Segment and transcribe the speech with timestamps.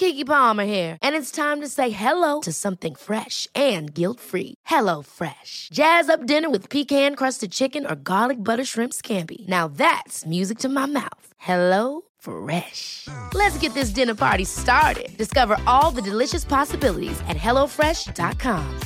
[0.00, 4.54] Kiki Palmer here, and it's time to say hello to something fresh and guilt-free.
[4.64, 5.68] Hello Fresh.
[5.72, 9.46] Jazz up dinner with pecan-crusted chicken or garlic butter shrimp scampi.
[9.48, 11.26] Now that's music to my mouth.
[11.36, 13.08] Hello Fresh.
[13.34, 15.10] Let's get this dinner party started.
[15.18, 18.80] Discover all the delicious possibilities at hellofresh.com.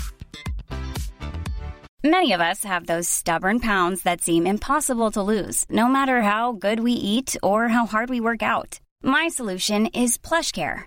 [2.02, 6.52] Many of us have those stubborn pounds that seem impossible to lose, no matter how
[6.52, 8.80] good we eat or how hard we work out.
[9.02, 10.86] My solution is PlushCare.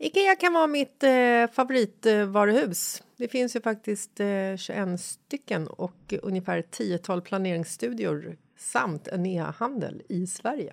[0.00, 3.02] Ikea kan vara mitt eh, favoritvaruhus.
[3.16, 10.26] Det finns ju faktiskt eh, 21 stycken och ungefär 10 planeringsstudior samt en e-handel i
[10.26, 10.72] Sverige.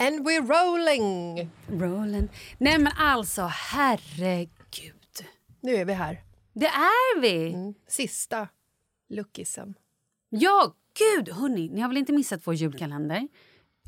[0.00, 1.50] And we're rolling!
[1.68, 2.28] Rollen.
[2.58, 4.94] Nej men alltså, herregud.
[5.60, 6.22] Nu är vi här.
[6.52, 7.52] Det är vi!
[7.52, 7.74] Mm.
[7.88, 8.48] Sista
[9.08, 9.74] luckisen.
[10.28, 11.28] Ja, gud!
[11.28, 13.28] Hörni, ni har väl inte missat vår julkalender?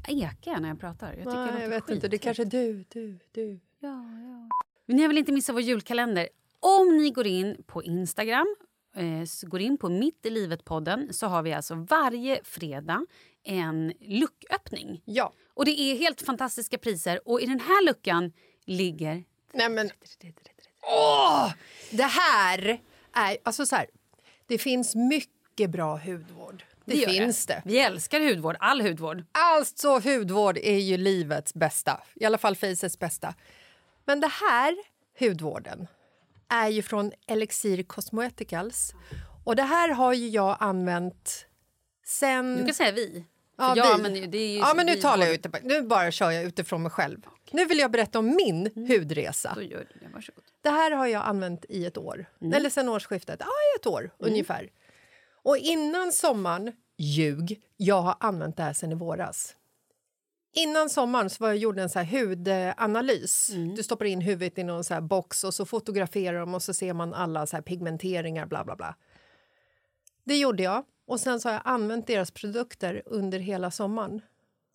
[0.09, 1.06] Ekar när jag pratar?
[1.12, 2.22] Jag, tycker Nej, jag vet inte, det skit.
[2.22, 3.60] kanske är du, du, du.
[3.81, 4.49] Ja, ja.
[4.87, 6.28] Men ni har väl inte missat vår julkalender?
[6.60, 8.56] Om ni går in på Instagram,
[8.97, 13.06] eh, går in på Mitt i livet-podden så har vi alltså varje fredag
[13.44, 15.03] en lucköppning.
[15.04, 15.32] Ja.
[15.60, 18.32] Och det är helt fantastiska priser och i den här luckan
[18.65, 19.25] ligger...
[19.53, 19.91] Nej men...
[20.82, 21.53] Åh!
[21.91, 22.81] Det här
[23.12, 23.38] är...
[23.43, 23.87] Alltså så här,
[24.47, 26.65] det finns mycket bra hudvård.
[26.84, 27.62] Det, gör finns det.
[27.65, 29.25] Vi älskar hudvård, all hudvård.
[29.32, 33.34] Alltså hudvård är ju livets bästa, i alla fall facets bästa.
[34.04, 34.76] Men det här
[35.19, 35.87] hudvården
[36.49, 38.93] är ju från Elixir Cosmeceuticals.
[39.44, 41.47] Och det här har ju jag använt
[42.06, 42.56] sen...
[42.56, 43.25] Du kan säga vi.
[43.60, 43.80] Ja, vi.
[43.80, 46.30] använder ju- det är ju ja, men nu vi talar jag ute, nu bara kör
[46.30, 47.18] jag utifrån mig själv.
[47.52, 49.52] Nu vill jag berätta om min hudresa.
[49.54, 50.44] Då gör det, varsågod.
[50.62, 52.52] Det här har jag använt i ett år, Mm.
[52.52, 53.36] eller sen årsskiftet.
[53.40, 54.70] Ja, i ett år ungefär.
[55.42, 59.56] Och innan sommaren, ljug, jag har använt det här sen i våras.
[60.52, 63.50] Innan sommaren så var jag gjorde en så här hudanalys.
[63.50, 63.74] Mm.
[63.74, 66.74] Du stoppar in huvudet i någon så här box och så fotograferar de och så
[66.74, 68.94] ser man alla så pigmenteringar, bla bla bla.
[70.24, 70.84] Det gjorde jag.
[71.10, 74.20] Och sen så har jag använt deras produkter under hela sommaren.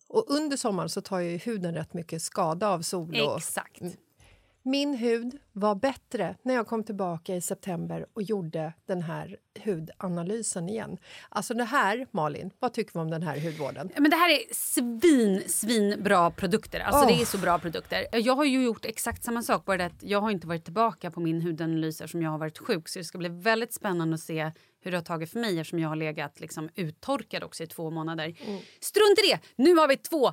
[0.08, 3.20] Och under sommaren så tar ju huden rätt mycket skada av sol.
[3.20, 3.82] Och, Exakt.
[4.62, 10.68] Min hud var bättre när jag kom tillbaka i september och gjorde den här hudanalysen
[10.68, 10.98] igen.
[11.28, 13.90] Alltså det här, Malin, vad tycker vi om den här hudvården?
[13.96, 16.80] Men det här är svin, svin bra produkter.
[16.80, 17.16] Alltså Oh.
[17.16, 18.06] det är så bra produkter.
[18.12, 21.10] Jag har ju gjort exakt samma sak, bara det att jag har inte varit tillbaka
[21.10, 22.88] på min hudanalys eftersom jag har varit sjuk.
[22.88, 24.52] Så det ska bli väldigt spännande att se
[24.86, 27.90] hur det har tagit för mig eftersom jag har legat liksom uttorkad också i två
[27.90, 28.34] månader.
[28.80, 29.38] Strunt i det!
[29.56, 30.32] Nu har vi två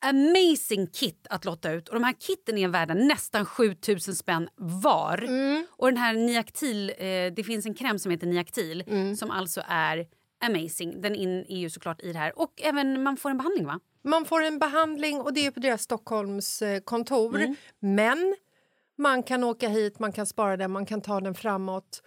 [0.00, 1.88] amazing kit att lotta ut.
[1.88, 5.28] Och de här kitten är värda nästan 7000 spänn var.
[5.70, 8.84] Och den här Niactil, eh, det finns en kräm som heter Niactil
[9.18, 10.06] som alltså är
[10.40, 11.00] amazing.
[11.00, 12.38] Den in, är ju såklart i det här.
[12.38, 13.80] Och även man får en behandling va?
[14.04, 17.38] Man får en behandling och det är på deras Stockholms eh, kontor.
[17.78, 18.36] Men
[18.98, 22.02] man kan åka hit, man kan spara den, man kan ta den framåt.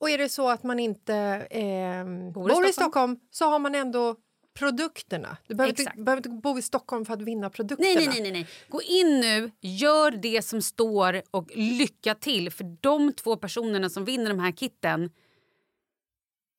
[0.00, 1.14] Och är det så att man inte
[1.50, 2.72] eh, bor, i Stockholm.
[2.72, 4.16] Stockholm så har man ändå
[4.54, 5.36] produkterna.
[5.46, 7.88] Du behöver inte, behöver inte bo i Stockholm för att vinna produkterna.
[7.94, 8.46] Nej, nej, nej, nej, nej.
[8.68, 12.50] Gå in nu, gör det som står och lycka till.
[12.50, 15.10] För de två personerna som vinner de här kitten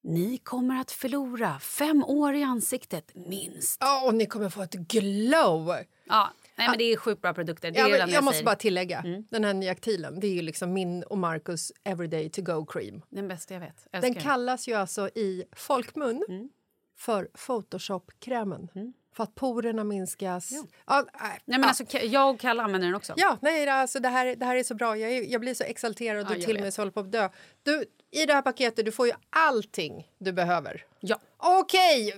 [0.03, 3.77] ni kommer att förlora fem år i ansiktet, minst.
[3.79, 5.75] Ja, och ni kommer få ett glow!
[6.07, 6.31] Ja,
[6.61, 7.71] nej, men det är sjukt bra produkter.
[7.71, 8.45] Det Ja, enda jag måste säger.
[8.45, 12.65] bara tillägga, den här Niactilen, det är ju liksom min och Marcus everyday to go
[12.65, 13.01] cream.
[13.09, 13.87] Den bästa jag vet.
[13.91, 14.21] Den Älskar.
[14.21, 16.49] kallas ju alltså i folkmun Mm.
[16.97, 18.67] för Photoshop-krämen.
[19.15, 20.51] För att porerna minskas.
[20.51, 20.65] Ja.
[21.13, 21.67] nej, Nej, men ja.
[21.67, 23.13] alltså, jag och Kalle använder den också.
[23.17, 24.97] Ja, nej, alltså det, här, det här är så bra.
[24.97, 27.11] Jag, är, jag blir så exalterad och jag till och med så håller på att
[27.11, 27.29] dö.
[27.63, 30.83] Du, I det här paketet du får ju allting du behöver.
[30.99, 31.19] Ja.
[31.37, 32.15] Okej!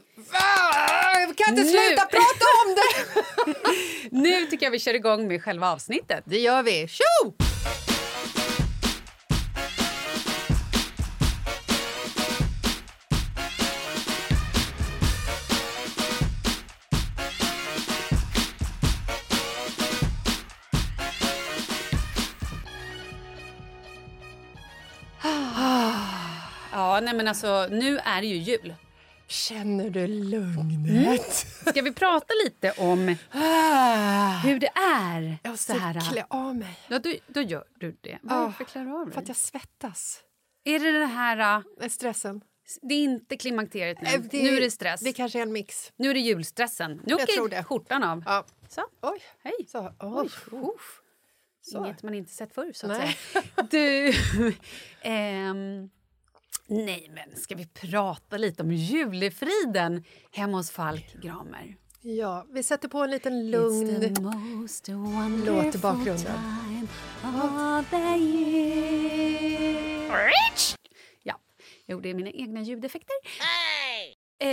[1.28, 1.70] Vi kan inte Nu.
[1.70, 3.56] sluta prata om det!
[4.12, 6.24] Nu tycker jag vi kör igång med själva avsnittet.
[6.26, 6.88] Det gör vi.
[6.88, 7.34] Tjo!
[27.04, 28.74] Nej men alltså, nu är det ju jul.
[29.28, 31.34] Känner du lugnet?
[31.68, 34.40] Ska vi prata lite om Ah.
[34.40, 35.22] hur det är?
[35.44, 36.12] Jag så måste här.
[36.12, 36.80] klä av mig.
[36.88, 38.20] Ja, då, då gör du det.
[38.22, 39.14] Varför klär du av dig?
[39.14, 40.20] För att jag svettas.
[40.64, 41.64] Är det det här...
[41.90, 42.42] Stressen.
[42.82, 44.08] Det är inte klimakteriet nu.
[44.10, 45.02] Eh, nu är det stress.
[45.02, 45.92] Det kanske är en mix.
[45.96, 47.02] Nu är det julstressen.
[47.06, 47.64] Nu åker det.
[47.64, 48.24] skjortan av.
[48.26, 48.46] Ja.
[48.70, 48.82] Så.
[49.02, 49.20] Oj.
[49.44, 49.54] Hej.
[49.68, 50.30] Så, oj.
[50.52, 50.76] Oj.
[51.62, 51.78] Så.
[51.86, 53.18] Inget man inte sett förr, så att Nej.
[53.34, 53.44] säga.
[53.72, 54.14] Du...
[55.02, 55.90] ehm,
[56.68, 61.76] nej, men ska vi prata lite om julefriden hemma hos Falk Gramer?
[62.02, 63.88] Ja, vi sätter på en liten lugn...
[65.46, 66.34] låt i bakgrunden.
[71.24, 71.40] Ja,
[71.86, 73.16] jag gjorde mina egna ljudeffekter.
[74.40, 74.50] Eh,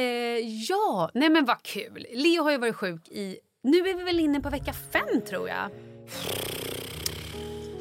[0.69, 2.07] ja, nej men vad kul.
[2.13, 3.39] Leo har ju varit sjuk i...
[3.63, 5.71] Nu är vi väl inne på vecka fem, tror jag.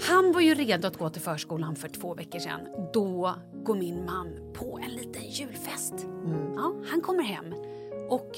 [0.09, 2.59] Han var ju redo att gå till förskolan för två veckor sedan.
[2.93, 5.93] Då går min man på en liten julfest.
[6.55, 7.53] Ja, han kommer hem
[8.09, 8.31] och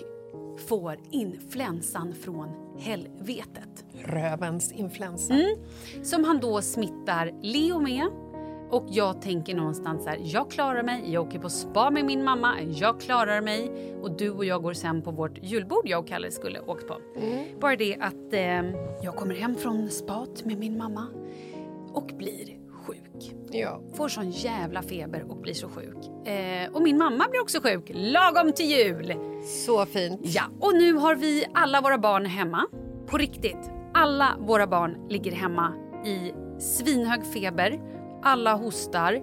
[0.68, 3.86] får influensan från helvetet.
[3.94, 5.34] Rövens influensa.
[5.34, 5.58] Mm.
[6.04, 8.08] Som han då smittar Leo med.
[8.70, 12.62] Och jag tänker någonstans här, jag klarar mig, jag åker på spa med min mamma,
[12.62, 13.72] jag klarar mig.
[14.02, 16.98] Och du och jag går sen på vårt julbord jag och Kalle skulle åkt på.
[17.60, 18.42] Bara det att eh,
[19.04, 21.08] jag kommer hem från spat med min mamma
[21.94, 23.36] och blir sjuk.
[23.52, 23.82] Ja.
[23.94, 26.28] Får sån jävla feber och blir så sjuk.
[26.28, 29.14] Eh, och min mamma blir också sjuk, lagom till jul.
[29.66, 30.20] Så fint.
[30.24, 32.65] Ja, och nu har vi alla våra barn hemma.
[33.08, 33.72] På riktigt.
[33.94, 35.74] Alla våra barn ligger hemma
[36.06, 37.80] i svinhög feber.
[38.24, 39.13] Alla hostar.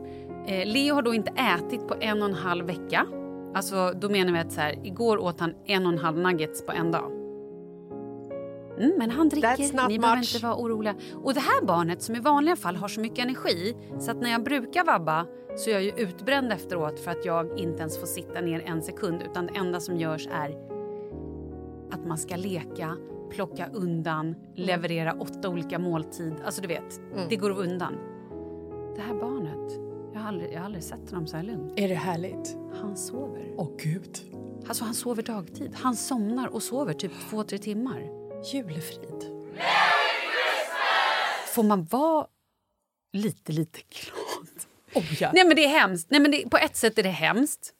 [0.47, 3.07] Eh, Leo har då inte ätit på en och en halv vecka.
[3.55, 6.67] Alltså, då menar vi att så här, igår åt han en och en halv nuggets
[6.67, 7.18] på en dag.
[8.81, 10.95] Mm, men han dricker, ni behöver inte vara oroliga.
[11.15, 14.31] Och det här barnet som i vanliga fall har så mycket energi så att när
[14.31, 18.07] jag brukar vabba så är jag ju utbränd efteråt för att jag inte ens får
[18.07, 20.57] sitta ner en sekund utan det enda som görs är
[21.91, 22.97] att man ska leka,
[23.31, 26.35] plocka undan, leverera åtta olika måltid.
[26.45, 27.95] Alltså du vet, det går undan.
[28.97, 29.81] Det här barnet,
[30.13, 31.73] jag har aldrig, jag har aldrig sett honom så här lugn.
[31.77, 32.57] Är det härligt?
[32.81, 33.55] Han sover.
[33.57, 34.19] Åh, gud.
[34.69, 35.71] Alltså han sover dagtid.
[35.75, 38.18] Han somnar och sover typ två, tre timmar.
[38.45, 39.25] Julefrid.
[41.55, 42.27] Får man vara
[43.13, 44.49] lite, lite glad?
[44.95, 45.31] Oh, ja.
[45.35, 46.11] Nej men det är hemskt.
[46.11, 47.75] Nej, men det, på ett sätt är det hemskt.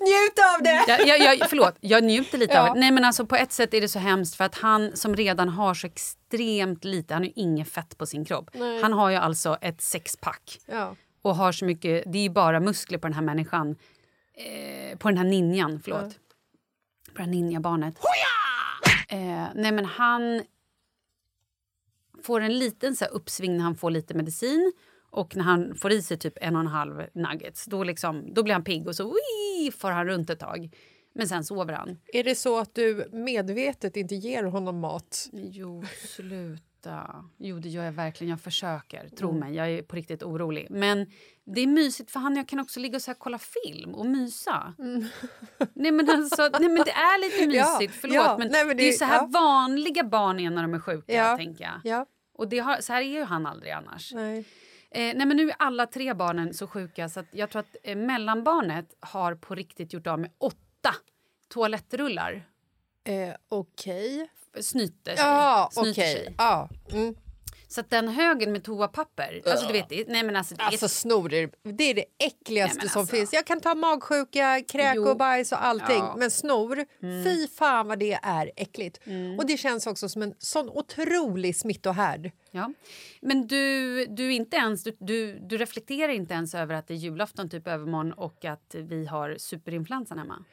[0.00, 0.84] Njut av det!
[0.88, 2.74] Jag, jag, jag, förlåt, jag njuter lite av Ja.
[2.74, 2.80] det.
[2.80, 5.48] Nej, men alltså, på ett sätt är det så hemskt för att han som redan
[5.48, 8.50] har så extremt lite, han har ju inget fett på sin kropp.
[8.54, 8.82] Nej.
[8.82, 10.96] Han har ju alltså ett sexpack Ja.
[11.22, 13.76] och har så mycket, det är ju bara muskler på den här människan.
[14.34, 16.18] Eh, på den här ninjan, förlåt.
[17.16, 17.98] På det här ninjabarnet.
[19.08, 20.42] Eh, nej men han
[22.22, 24.72] får en liten så här, uppsving när han får lite medicin
[25.10, 27.64] och när han får i sig typ en och en halv nuggets.
[27.64, 30.70] Då, liksom, då blir han pigg och så wii, får han runt ett tag.
[31.14, 31.98] Men sen sover han.
[32.12, 35.28] Är det så att du medvetet inte ger honom mat?
[35.32, 35.84] Jo,
[36.82, 37.24] sluta.
[37.38, 38.30] Jo, det gör jag verkligen.
[38.30, 39.08] Jag försöker.
[39.08, 40.66] Tro mig, jag är på riktigt orolig.
[40.70, 41.06] Men
[41.44, 43.94] det är mysigt för han och jag kan också ligga och så här kolla film
[43.94, 44.74] och mysa.
[45.74, 48.00] Nej, men alltså, nej, men det är lite Ja, mysigt.
[48.00, 49.26] Förlåt, ja, men nej, men det, är det- så här ja.
[49.26, 51.36] vanliga barn är när de är sjuka, Ja.
[51.36, 51.80] tänker jag.
[51.84, 52.06] Ja.
[52.34, 54.12] Och det har, så här är ju han aldrig annars.
[54.14, 54.38] Nej.
[54.90, 57.96] Eh, nej, men nu är alla tre barnen så sjuka så jag tror att eh,
[57.96, 60.94] mellanbarnet har på riktigt gjort av med åtta
[61.48, 62.42] toalettrullar.
[63.04, 64.30] Eh, okej.
[64.60, 65.24] Snyter sig.
[65.24, 66.14] Ja, snyter okej.
[66.14, 66.34] sig.
[66.38, 66.68] Ja.
[66.92, 67.14] Mm.
[67.68, 70.88] Så att den högen med toapapper, alltså du vet, nej men alltså, det är Alltså
[70.88, 73.16] snor är, det är det äckligaste Nej, som alltså.
[73.16, 73.32] finns.
[73.32, 75.08] Jag kan ta magsjuka, kräk Jo.
[75.08, 75.98] och bajs och allting.
[75.98, 76.14] Ja.
[76.18, 76.84] Men snor,
[77.24, 79.00] fy fan vad det är äckligt.
[79.38, 82.30] Och det känns också som en sån otrolig smittohärd.
[82.50, 82.72] Ja.
[83.20, 86.98] Men du, du, inte ens, du, du, du reflekterar inte ens över att det är
[86.98, 90.44] julafton typ övermorgon och att vi har superinfluensan hemma?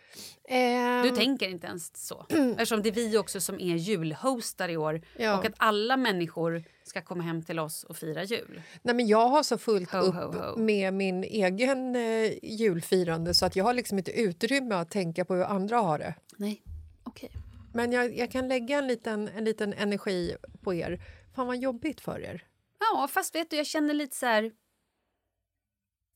[0.49, 2.25] Ehm, Du tänker inte ens så?
[2.29, 5.37] Eftersom det är vi också som är julhostar i år Ja.
[5.37, 8.61] och att alla människor ska komma hem till oss och fira jul.
[8.81, 10.57] Nej, men jag har så fullt Ho, upp ho, ho.
[10.59, 15.33] med min egen eh, julfirande så att jag har liksom inte utrymme att tänka på
[15.35, 16.13] hur andra har det.
[16.37, 16.61] Nej,
[17.03, 17.31] okej.
[17.73, 21.01] Men jag, jag kan lägga en liten, en liten energi på er.
[21.35, 22.43] Fan vad jobbigt för er.
[22.79, 24.51] Ja, fast vet du, jag känner lite så här...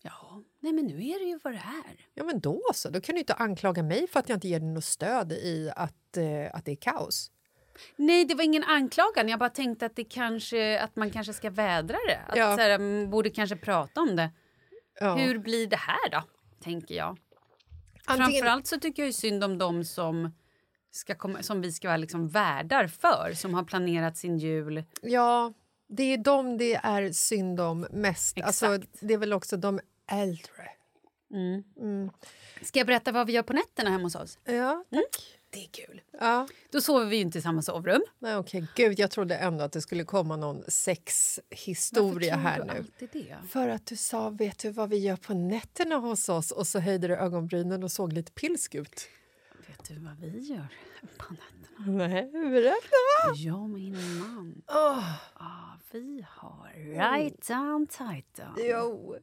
[0.02, 1.58] Ja, nej men nu är det ju vad det
[1.88, 2.06] är.
[2.14, 4.60] Ja men då så, då kan du inte anklaga mig för att jag inte ger
[4.60, 7.32] dig något stöd i att, eh, att det är kaos.
[7.96, 9.30] Nej, det var ingen anklagan.
[9.30, 12.20] Jag bara tänkte att, det kanske, att man kanske ska vädra det.
[12.28, 12.56] Att Ja.
[12.56, 14.32] så här, man borde kanske prata om det.
[15.00, 15.16] Ja.
[15.16, 16.24] Hur blir det här då?
[16.64, 17.18] Tänker jag.
[18.06, 20.32] Antingen- Framförallt så tycker jag ju synd om dem som,
[20.98, 23.34] ska komma, som vi ska vara liksom värdar för.
[23.36, 24.84] Som har planerat sin jul.
[25.01, 25.54] Ja,
[25.88, 28.42] det är dem det är synd om mest.
[28.42, 28.98] Alltså, Exakt.
[29.00, 29.80] det är väl också de
[30.12, 30.70] äldre.
[32.62, 34.39] Ska jag berätta vad vi gör på nätterna hemma hos oss?
[34.44, 35.38] Ja, tack.
[35.50, 36.01] Det är kul.
[36.20, 36.48] Ja.
[36.72, 38.01] Då sover vi inte i samma sovrum.
[38.20, 38.68] Nej, okej.
[38.75, 42.86] Gud, jag trodde ändå att det skulle komma någon sexhistoria här nu.
[43.50, 46.51] För att du sa, vet du vad vi gör på nätterna hos oss?
[46.51, 49.08] Och så höjde du ögonbrynen och såg lite pilsk ut.
[49.68, 50.68] Vet du vad vi gör
[51.18, 52.08] på nätterna?
[52.08, 53.36] Nej, berätta!
[53.36, 54.62] Jag och min man.
[54.68, 56.70] Oh, Ah, vi har
[57.14, 58.56] right down tight down.
[58.58, 59.16] jo.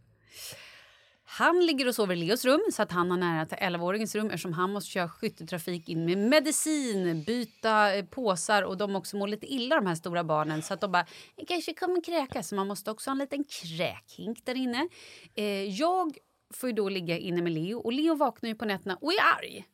[1.27, 4.27] Han ligger och sover i Leos rum så att han har nära till 11-åringens rum
[4.27, 9.29] eftersom han måste köra skytteltrafik in med medicin, byta eh, påsar och de också mår
[9.29, 12.55] lite illa de här stora barnen så att de bara "Jag kanske kommer kräkas så
[12.55, 14.89] man måste också ha en liten kräkhink där inne.
[15.35, 16.19] Eh, jag
[16.56, 19.20] får ju då ligga inne med Leo och Leo vaknar ju på nätterna och är
[19.38, 19.64] arg.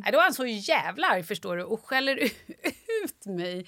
[0.00, 2.16] Nej, då är han så jävla arg förstår du och skäller
[3.04, 3.66] ut mig.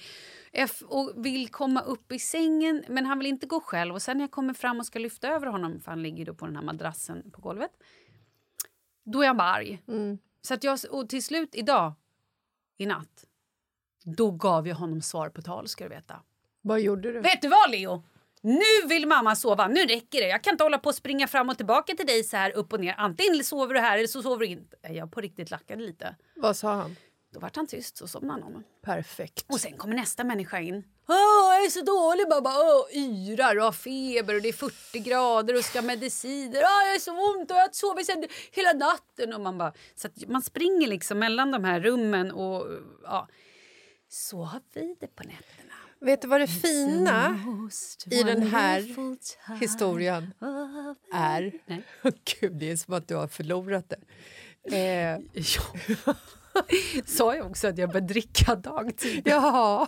[0.85, 4.23] Och vill komma upp i sängen men han vill inte gå själv och sen när
[4.23, 6.63] jag kommer fram och ska lyfta över honom för han ligger då på den här
[6.63, 7.71] madrassen på golvet.
[9.05, 9.81] Då är han bara arg.
[10.41, 11.93] Så att jag, och till slut idag,
[12.77, 13.25] i natt,
[14.03, 16.21] då gav jag honom svar på tal ska du veta.
[16.61, 17.19] Vad gjorde du?
[17.19, 18.03] Vet du vad Leo?
[18.45, 20.27] Nu vill mamma sova, nu räcker det.
[20.27, 22.73] Jag kan inte hålla på och springa fram och tillbaka till dig så här upp
[22.73, 22.95] och ner.
[22.97, 24.77] Antingen sover du här eller så sover du inte.
[24.89, 26.15] Jag på riktigt lackade lite.
[26.35, 26.95] Vad sa han?
[27.33, 28.63] Då vart han tyst, så somnade han.
[28.81, 29.45] Perfekt.
[29.49, 30.83] Och sen kommer nästa människa in.
[31.07, 32.49] Åh, jag är så dålig babba.
[32.59, 36.61] Åh, yrar och har feber och det är 40 grader och ska ha mediciner.
[36.63, 39.33] Åh, jag är så ont och jag har sovit sen hela natten.
[39.33, 42.67] Och man, bara, så man springer liksom mellan de här rummen och
[43.03, 43.27] ja.
[44.09, 45.72] Så har vi det på nätterna.
[46.03, 47.39] Vet du vad det fina
[48.11, 48.95] i den här
[49.59, 50.33] historien
[51.13, 51.53] är?
[51.65, 51.83] Nej.
[52.41, 54.77] Gud, det är som att du har förlorat det.
[54.77, 55.19] Eh,
[56.05, 56.13] Ja.
[57.05, 59.21] Sa jag också att jag började dricka dagtid?
[59.25, 59.87] ja,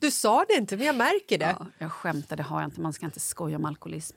[0.00, 1.56] du sa det inte, men jag märker det.
[1.58, 2.80] Ja, jag skämtade, har jag inte.
[2.80, 4.16] Man ska inte skoja om alkoholism.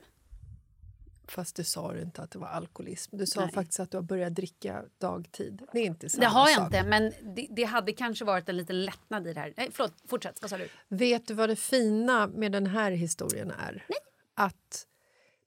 [1.34, 3.16] Fast du sa inte att det var alkoholism.
[3.16, 3.52] Du sa Nej.
[3.54, 5.62] faktiskt att du har börjat dricka dagtid.
[5.72, 6.66] Det är inte samma Det har jag sak.
[6.66, 9.54] inte, men det, det hade kanske varit en liten lättnad i det här.
[9.56, 10.38] Nej, förlåt, fortsätt.
[10.42, 10.68] Vad sa du?
[10.88, 13.86] Vet du vad det fina med den här historien är?
[14.34, 14.86] Att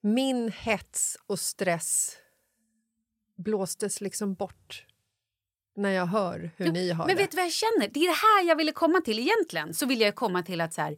[0.01, 2.17] min hets och stress
[3.37, 4.85] blåstes liksom bort
[5.75, 7.21] när jag hör hur ni har Men det.
[7.21, 7.87] vet du vad jag känner?
[7.87, 9.73] Det är det här jag ville komma till egentligen.
[9.73, 10.97] Så vill jag komma till att så här,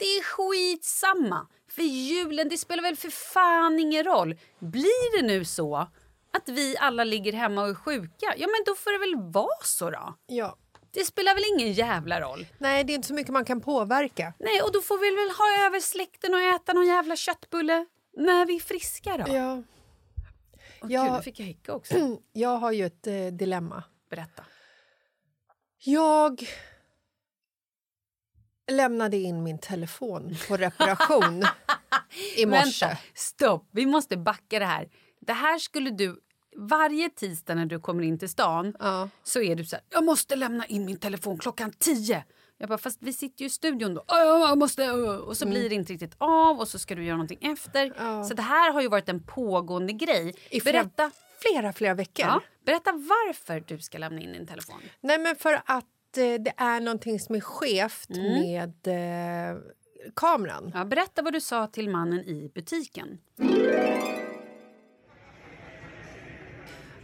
[0.00, 1.46] det är skitsamma.
[1.70, 4.38] För julen, det spelar väl för fan ingen roll.
[4.58, 5.76] Blir det nu så
[6.32, 9.64] att vi alla ligger hemma och är sjuka, ja men då får det väl vara
[9.64, 10.14] så då.
[10.26, 10.56] Ja.
[10.92, 12.46] Det spelar väl ingen jävla roll.
[12.58, 14.32] Nej, det är inte så mycket man kan påverka.
[14.38, 18.46] Nej, och då får vi väl ha över släkten och äta någon jävla köttbulle när
[18.46, 19.34] vi är friska då.
[19.34, 19.62] Ja.
[20.82, 21.04] Åh, Ja.
[21.04, 21.94] Gud, nu fick jag hicka också.
[22.32, 23.82] Jag har ju ett eh, dilemma.
[24.10, 24.44] Berätta.
[25.78, 26.48] Jag...
[28.70, 31.44] lämnade in min telefon på reparation
[32.36, 32.86] i morse.
[32.86, 33.68] Vänta, stopp.
[33.70, 34.88] Vi måste backa det här.
[35.20, 36.20] Det här skulle du...
[36.56, 39.08] Varje tisdag när du kommer in till stan Ja.
[39.22, 42.24] så är du så här, jag måste lämna in min telefon klockan tio.
[42.58, 44.04] Jag bara, fast vi sitter ju i studion då.
[44.08, 47.04] "Ja, Jag måste, uh." och så blir det inte riktigt av och så ska du
[47.04, 47.84] göra någonting efter.
[47.86, 47.96] Mm.
[48.06, 48.24] Ja.
[48.24, 50.34] Så det här har ju varit en pågående grej.
[50.50, 51.10] I flera, Berätta,
[51.40, 52.26] flera, flera veckor.
[52.26, 54.80] ja, berätta varför du ska lämna in din telefon.
[55.00, 58.40] Nej, men för att det är någonting som är skevt Mm.
[58.40, 58.72] med
[59.52, 59.58] eh,
[60.16, 60.70] kameran.
[60.74, 63.18] Ja, berätta vad du sa till mannen i butiken.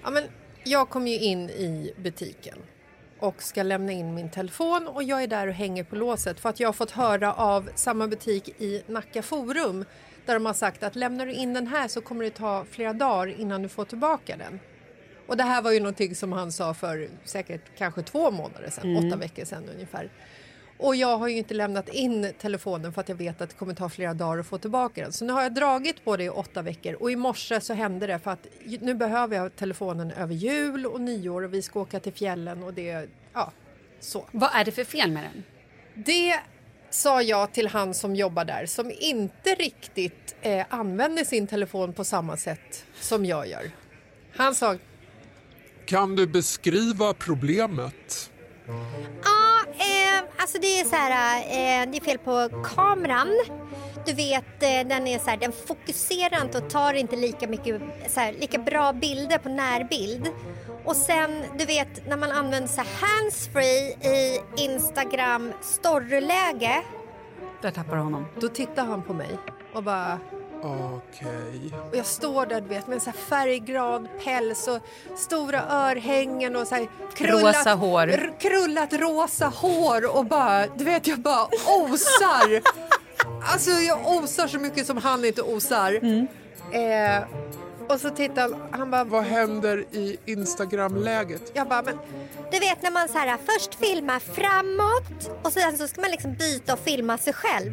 [0.03, 0.23] Ja, men
[0.65, 2.59] jag kom ju in i butiken
[3.19, 6.49] och ska lämna in min telefon och jag är där och hänger på låset för
[6.49, 9.85] att jag har fått höra av samma butik i Nacka Forum
[10.27, 12.93] där de har sagt att lämnar du in den här så kommer det ta flera
[12.93, 14.61] dagar innan du får tillbaka den.
[15.27, 18.97] Och det här var ju någonting som han sa för säkert kanske två månader sedan,
[18.97, 20.11] åtta veckor sedan ungefär.
[20.79, 23.75] Och jag har ju inte lämnat in telefonen för att jag vet att det kommer
[23.75, 25.13] ta flera dagar att få tillbaka den.
[25.13, 28.07] Så nu har jag dragit på det i åtta veckor och i morse så hände
[28.07, 28.47] det för att
[28.81, 32.75] nu behöver jag telefonen över jul och nyår och vi ska åka till fjällen och
[32.75, 33.53] det, ja,
[34.01, 34.25] så.
[34.31, 35.45] Vad är det för fel med den?
[36.05, 36.41] Det
[36.91, 42.05] sa jag till han som jobbar där som inte riktigt eh, använder sin telefon på
[42.05, 43.71] samma sätt som jag gör.
[44.37, 44.77] Han sa
[45.87, 48.31] Kan du beskriva problemet?
[49.23, 53.29] Ja, eh, alltså det är så här, eh, det är fel på kameran.
[54.07, 57.83] Du vet, eh, den är så här, den fokuserar inte och tar inte lika mycket,
[58.09, 60.29] så här, lika bra bilder på närbild.
[60.85, 66.83] Och sen, du vet, när man använder så handsfree i Instagram storyläge.
[67.63, 68.27] Där tappar honom.
[68.41, 69.39] Då tittade han på mig
[69.73, 70.19] och bara...
[70.63, 71.73] Okej.
[71.91, 74.79] Och jag står där du vet, med en så här färgglad päls och
[75.19, 78.03] stora örhängen och så här Rosa hår.
[78.09, 82.61] r- krullat rosa hår och bara, du vet jag bara osar.
[83.53, 85.93] alltså jag osar så mycket som han inte osar.
[86.73, 87.23] Eh,
[87.89, 91.43] och så tittar han, han bara, Vad händer i Instagram-läget?
[91.55, 91.99] jag bara, men
[92.53, 96.35] Du vet när man så här, först filmar framåt och sen så ska man liksom
[96.35, 97.73] byta och filma sig själv.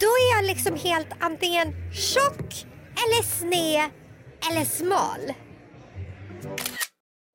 [0.00, 3.90] Då är jag liksom helt antingen tjock eller sned
[4.50, 5.34] eller smal.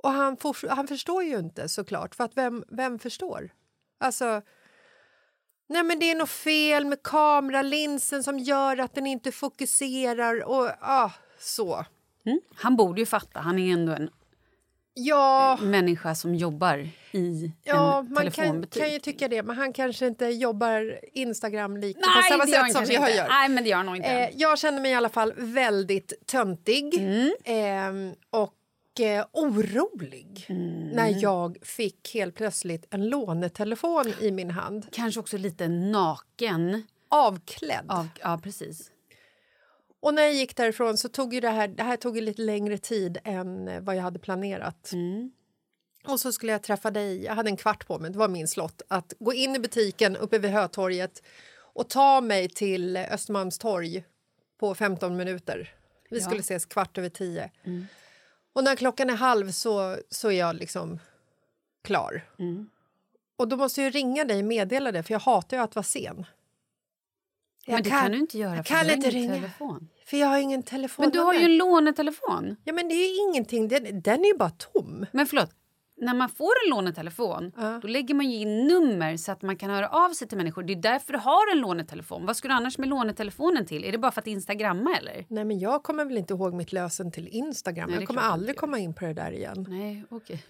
[0.04, 3.52] Och han, for, han förstår ju inte såklart, för att vem, vem förstår?
[3.99, 4.41] Alltså,
[5.69, 10.69] nej men det är något fel med kameralinsen som gör att den inte fokuserar och
[10.82, 11.86] ah, så.
[12.26, 12.39] Mm.
[12.56, 13.39] Han borde ju fatta.
[13.39, 14.10] Han är ändå en
[14.95, 19.73] Ja, människa som jobbar i ja en man kan, kan ju tycka det, men han
[19.73, 23.27] kanske inte jobbar Instagram lika på samma sätt som jag gör.
[23.27, 24.10] Nej, men det gör nog inte.
[24.10, 26.93] Eh, jag känner mig i alla fall väldigt töntig
[27.43, 27.91] eh,
[28.29, 30.45] och eh, orolig
[30.93, 34.88] när jag fick helt plötsligt en lånetelefon i min hand.
[34.91, 36.84] Kanske också lite naken.
[37.10, 37.86] Avklädd.
[37.88, 38.91] Av, ja, precis.
[40.03, 42.41] Och när jag gick därifrån så tog ju det här, det här tog ju lite
[42.41, 44.91] längre tid än eh, vad jag hade planerat.
[46.05, 48.47] Och så skulle jag träffa dig, jag hade en kvart på mig, det var min
[48.47, 51.23] slott, att gå in i butiken uppe vid Hötorget
[51.55, 54.03] och ta mig till Östermalmstorg
[54.59, 55.73] på 15 minuter.
[56.09, 57.51] Vi skulle ses kvart över tio.
[58.53, 60.99] Och när klockan är halv så, så är jag liksom
[61.83, 62.29] klar.
[63.35, 65.83] Och då måste jag ringa dig och meddela det, för jag hatar ju att vara
[65.83, 66.25] sen.
[67.65, 69.35] Jag men det kan, du inte göra jag för kan du inte ringa.
[69.35, 69.89] telefon.
[70.05, 71.03] För jag har ingen telefon.
[71.05, 72.55] Men du har ju en lånetelefon.
[72.63, 73.67] Ja, men det är ju ingenting.
[73.67, 75.05] Den, den är ju bara tom.
[75.11, 75.49] Men förlåt,
[76.01, 77.79] när man får en lånetelefon Ja.
[77.81, 80.63] då lägger man ju in nummer så att man kan höra av sig till människor.
[80.63, 82.25] Det är därför du har en lånetelefon.
[82.25, 83.83] Vad skulle du annars med lånetelefonen till?
[83.85, 85.25] Är det bara för att instagramma eller?
[85.29, 87.89] Nej, men jag kommer väl inte ihåg mitt lösen till Instagram.
[87.89, 89.65] Nej, jag kommer aldrig komma in på det där igen.
[89.69, 90.43] Nej, okej.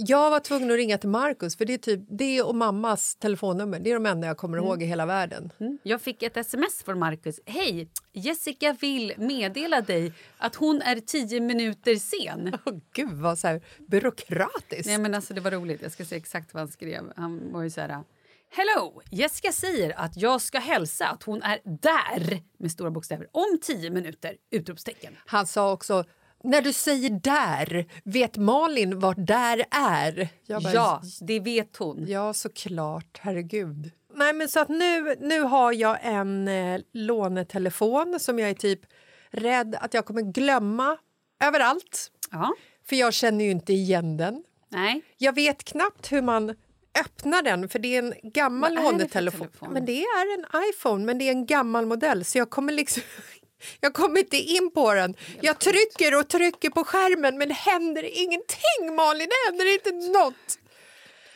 [0.00, 3.80] Jag var tvungen att ringa till Markus för det är typ det och mammas telefonnummer.
[3.80, 5.52] Det är de enda jag kommer ihåg i hela världen.
[5.82, 7.40] Jag fick ett sms från Markus.
[7.46, 7.88] Hej!
[8.12, 12.58] Jessica vill meddela dig att hon är tio minuter sen.
[12.66, 14.86] Åh, gud, vad så här byråkratiskt.
[14.86, 15.82] Nej, men alltså, det var roligt.
[15.82, 17.12] Jag ska säga exakt vad han skrev.
[17.16, 18.04] Han var ju så här...
[18.50, 19.02] Hello!
[19.10, 23.90] Jessica säger att jag ska hälsa att hon är där med stora bokstäver om tio
[23.90, 24.36] minuter!
[24.50, 25.16] Utropstecken.
[25.26, 26.04] Han sa också
[26.44, 30.28] när du säger där, vet Malin vart där är?
[30.48, 32.04] Bara, Ja, det vet hon.
[32.08, 33.18] Ja, såklart.
[33.20, 33.90] Herregud.
[34.14, 38.80] Nej, men så att nu, nu har jag en eh, lånetelefon som jag är typ
[39.30, 40.96] rädd att jag kommer glömma
[41.44, 42.10] överallt.
[42.30, 42.54] Ja.
[42.88, 44.44] För jag känner ju inte igen den.
[44.68, 45.02] Nej.
[45.16, 46.54] Jag vet knappt hur man
[47.00, 49.48] öppnar den, för det är en gammal Vad är det lånetelefon.
[49.70, 53.02] Men det är en iPhone, men det är en gammal modell så jag kommer liksom...
[53.80, 55.14] Jag kommer inte in på den.
[55.40, 60.58] Jag trycker och trycker på skärmen men det händer ingenting Malin, det händer inte något.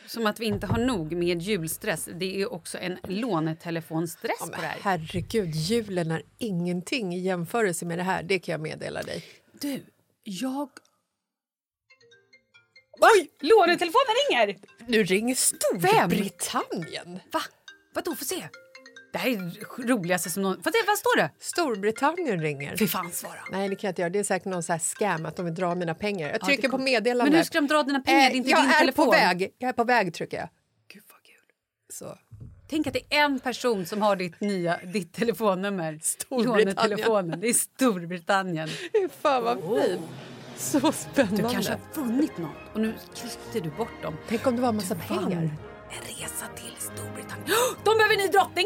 [0.07, 2.09] Som att vi inte har nog med julstress.
[2.19, 4.77] Det är också en lånetelefonstress Ja, på det här.
[4.81, 8.23] herregud, julen är ingenting i jämförelse med det här.
[8.23, 9.23] Det kan jag meddela dig.
[9.61, 9.83] Du,
[10.23, 10.69] jag...
[12.99, 13.29] Oj!
[13.39, 14.57] Lånetelefonen ringer!
[14.87, 17.19] Nu ringer Storbritannien.
[17.31, 17.41] Va?
[17.93, 18.15] Vadå?
[18.15, 18.47] Få se.
[19.13, 20.55] Det här är det roligaste som någon...
[20.63, 21.31] Få se, vad står det?
[21.39, 22.77] Storbritannien ringer.
[22.77, 23.39] Fy fan, svara.
[23.51, 24.09] Nej, det kan jag inte göra.
[24.09, 26.27] Det är säkert någon så här scam att de vill dra mina pengar.
[26.27, 27.31] Jag Ja, trycker det på meddelande.
[27.31, 28.19] Men hur ska de dra dina pengar?
[28.29, 29.05] Det är inte jag din är telefon.
[29.05, 29.53] på väg.
[29.57, 30.49] Jag är på väg, trycker jag.
[30.93, 31.35] Gud vad kul.
[31.93, 32.17] Så.
[32.69, 35.99] Tänk att det är en person som har ditt, nya, ditt telefonnummer.
[36.03, 37.39] Storbritannien.
[37.39, 38.69] Det är Storbritannien.
[39.21, 40.01] Fan vad fint.
[40.57, 41.41] Så spännande.
[41.43, 44.17] Du kanske har vunnit något och nu klippte du bort dem.
[44.29, 45.41] Tänk om det var en massa pengar.
[45.89, 47.47] En resa till Storbritannien.
[47.83, 48.65] De behöver en ny drottning!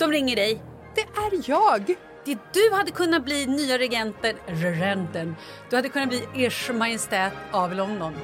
[0.00, 0.62] De ringer dig.
[0.94, 1.94] Det är jag!
[2.24, 5.36] Det du hade kunnat bli nya regenten, regenten.
[5.70, 8.14] Du hade kunnat bli Ers Majestät av London.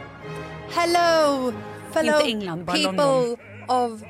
[0.71, 1.53] Hello,
[1.93, 3.37] fellow Inte England, bara people London.
[3.69, 4.01] of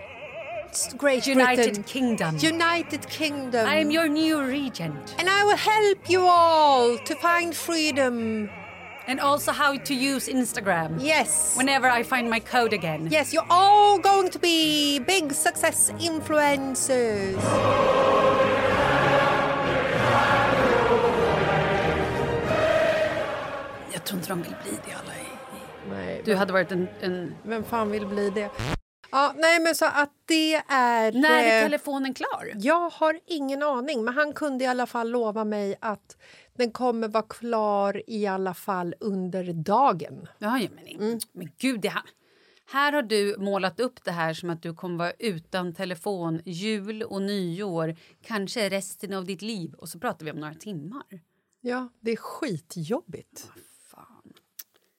[1.01, 1.83] Great United Britain.
[1.85, 2.29] Kingdom.
[2.35, 3.69] United Kingdom.
[3.69, 5.15] I am your new regent.
[5.19, 8.49] And I will help you all to find freedom.
[9.09, 10.99] And also how to use Instagram.
[11.01, 11.55] Yes.
[11.57, 13.09] Whenever I find my code again.
[13.11, 17.37] Yes, you're all going to be big success influencers.
[23.93, 25.13] Jag tror inte de vill bli det alla.
[25.91, 26.89] Nej, Du hade varit en...
[27.01, 27.35] en...
[27.43, 28.51] vem fan vill bli det?
[29.11, 31.13] Ja, nej, men så att det är...
[31.13, 32.53] När är eh, telefonen klar?
[32.55, 36.17] Jag har ingen aning, men han kunde i alla fall lova mig att
[36.57, 40.29] den kommer vara klar i alla fall under dagen.
[40.39, 42.03] Ja, ja, men, men gud, det här...
[42.69, 47.03] Här har du målat upp det här som att du kommer vara utan telefon jul
[47.03, 49.75] och nyår, kanske resten av ditt liv.
[49.75, 51.21] Och så pratar vi om några timmar.
[51.61, 53.51] Ja, det är skitjobbigt.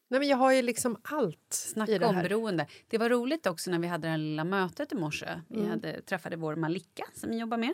[0.09, 2.23] Nej, men jag har ju liksom allt i Snacka det om här.
[2.23, 2.67] beroende.
[2.87, 5.41] Det var roligt också när vi hade det här lilla mötet i morse.
[5.47, 5.69] Vi Mm.
[5.69, 7.73] hade, träffade vår Malika som vi jobbar med.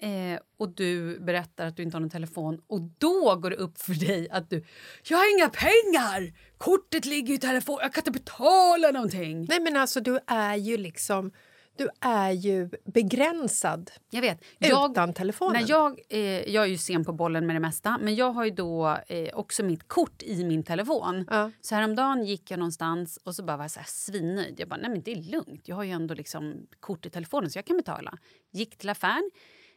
[0.00, 3.78] Eh, och du berättar att du inte har någon telefon och då går det upp
[3.78, 4.64] för dig att du
[5.08, 6.32] Jag har inga pengar!
[6.58, 9.46] Kortet ligger i telefon, jag kan inte betala någonting.
[9.48, 11.32] Nej, men alltså du är ju liksom...
[11.76, 14.40] Du är ju begränsad Jag vet.
[14.60, 15.62] utan telefonen.
[15.62, 16.20] När jag, eh,
[16.54, 19.34] jag är ju sen på bollen med det mesta, men jag har ju då eh,
[19.34, 21.26] också mitt kort i min telefon.
[21.30, 21.50] Ja.
[21.60, 24.54] Så häromdagen gick jag någonstans och så bara var jag så här svinnöjd.
[24.60, 25.68] Jag bara, nej men det är lugnt.
[25.68, 28.18] Jag har ju ändå liksom kort i telefonen så jag kan betala.
[28.52, 29.30] Gick till affären,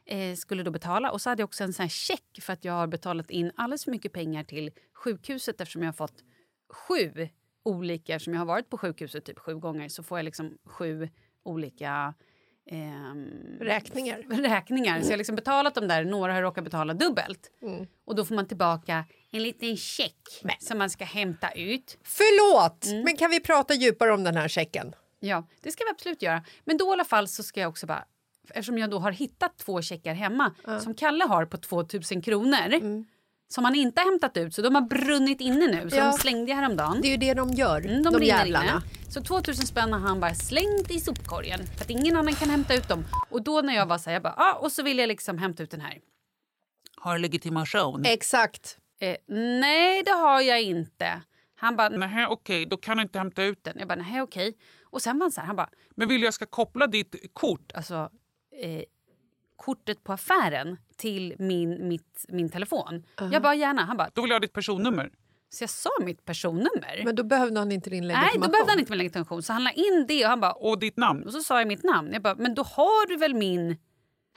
[0.07, 2.73] eh, skulle då betala och så hade jag också en sån check för att jag
[2.73, 6.23] har betalat in alldeles för mycket pengar till sjukhuset eftersom jag har fått
[6.87, 7.29] sju
[7.65, 11.09] olika, eftersom jag har varit på sjukhuset typ sju gånger så får jag liksom sju
[11.43, 12.13] olika
[12.71, 14.17] ehm, Räkningar.
[14.29, 15.01] räkningar.
[15.01, 17.51] Så jag har liksom betalat dem där, några har råkat betala dubbelt.
[18.05, 21.97] Och då får man tillbaka en liten check som man ska hämta ut.
[22.03, 23.03] Förlåt, Mm.
[23.03, 24.93] men kan vi prata djupare om den här checken?
[25.19, 26.43] Ja, det ska vi absolut göra.
[26.65, 28.05] Men då i alla fall så ska jag också bara...
[28.49, 30.51] Eftersom jag då har hittat två checkar hemma
[30.83, 33.03] som Kalle har på 2000 kronor
[33.49, 35.89] som han inte har hämtat ut, så de har brunnit inne nu.
[35.89, 36.05] Så Ja.
[36.05, 37.01] de slängde jag häromdagen.
[37.01, 38.65] Det är ju det de gör, Mm, de, de, jävlarna.
[38.71, 38.81] inne.
[39.11, 42.75] Så 2000 spänn har han bara slängt i sopkorgen för att ingen annan kan hämta
[42.75, 43.05] ut dem.
[43.29, 45.37] Och då när jag var så här, jag bara, ah, och så vill jag liksom
[45.37, 45.99] hämta ut den här.
[46.95, 48.05] Har legitimation.
[48.05, 48.77] Exakt.
[48.99, 49.15] Eh,
[49.59, 51.21] nej, det har jag inte.
[51.55, 53.75] Han bara, Nej, okej, då kan du inte hämta ut den.
[53.79, 54.57] Jag bara, nej okej.
[54.83, 57.71] Och sen var han så här, han bara, Men vill jag ska koppla ditt kort?
[57.75, 58.09] alltså
[58.57, 58.81] eh,
[59.55, 63.03] kortet på affären till min, mitt, min telefon.
[63.31, 63.81] Jag bara, gärna.
[63.85, 65.11] Han bara, Då vill jag ha ditt personnummer.
[65.49, 67.01] så jag sa mitt personnummer.
[67.05, 68.39] Men då behövde han inte din legitimation.
[68.41, 69.43] nej, då behövde han inte min legitimation.
[69.43, 71.23] Så han la in det och han bara, Och ditt namn.
[71.23, 72.13] och så sa jag mitt namn.
[72.13, 73.77] Jag bara, men då har du väl min...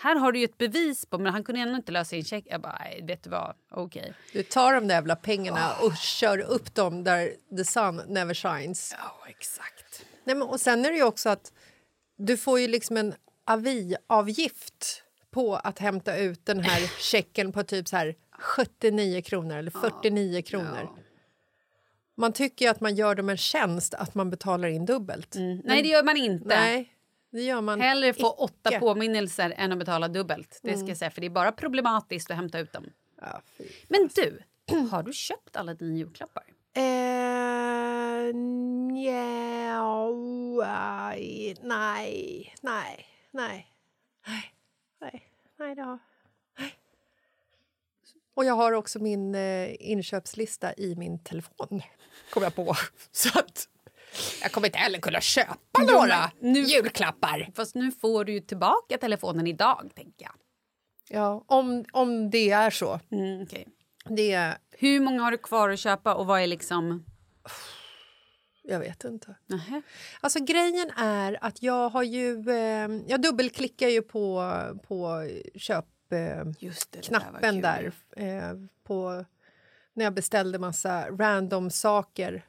[0.03, 2.45] Här har du ju ett bevis på, men han kunde ändå inte lösa in check.
[2.47, 4.15] Jag bara, nej, vet du vad, okej.
[4.33, 8.95] Du tar de där jävla pengarna och kör upp dem där the sun never shines.
[8.99, 10.07] Ja, exakt.
[10.25, 11.53] Nej, men, och sen är det ju också att
[12.17, 17.89] du får ju liksom en aviavgift på att hämta ut den här checken på typ
[17.89, 20.89] så här 79 kronor eller 49 kronor.
[22.15, 25.35] Man tycker att man gör dem en tjänst att man betalar in dubbelt.
[25.65, 26.49] Nej, det gör man inte.
[26.49, 26.95] Nej,
[27.31, 28.27] det gör man Hellre få icke.
[28.27, 30.61] åtta påminnelser än att betala dubbelt.
[30.63, 32.87] Det ska jag säga, för det är bara problematiskt att hämta ut dem.
[33.21, 33.43] Ja.
[33.89, 34.43] Men du,
[34.91, 36.45] har du köpt alla dina julklappar?
[36.73, 39.81] Eh, nja,
[40.65, 43.67] aj, nej, nej, nej,
[44.27, 44.55] nej,
[45.01, 45.23] nej,
[45.59, 45.99] nej, det har...
[46.59, 46.75] Nej.
[48.35, 51.83] Och jag har också min eh, inköpslista i min telefon,
[52.31, 52.75] kom jag på.
[53.13, 53.69] Så att
[54.43, 57.51] jag kommer inte heller kunna köpa några nu- julklappar.
[57.55, 60.35] Fast nu får du ju tillbaka telefonen idag, tänker jag.
[61.09, 63.01] Ja, om, om det är så.
[63.11, 63.69] Mm, okej.
[64.05, 67.05] Det, Hur många har du kvar att köpa och vad är liksom...
[68.63, 69.35] Jag vet inte.
[69.47, 69.83] Nähä.
[70.21, 72.51] Alltså grejen är att jag har ju...
[72.51, 74.53] Eh, jag dubbelklickar ju på,
[74.89, 75.87] på köp...
[76.13, 76.45] Eh,
[77.61, 77.93] där.
[78.17, 78.53] eh,
[78.85, 79.25] på,
[79.95, 82.47] när jag beställde massa random saker.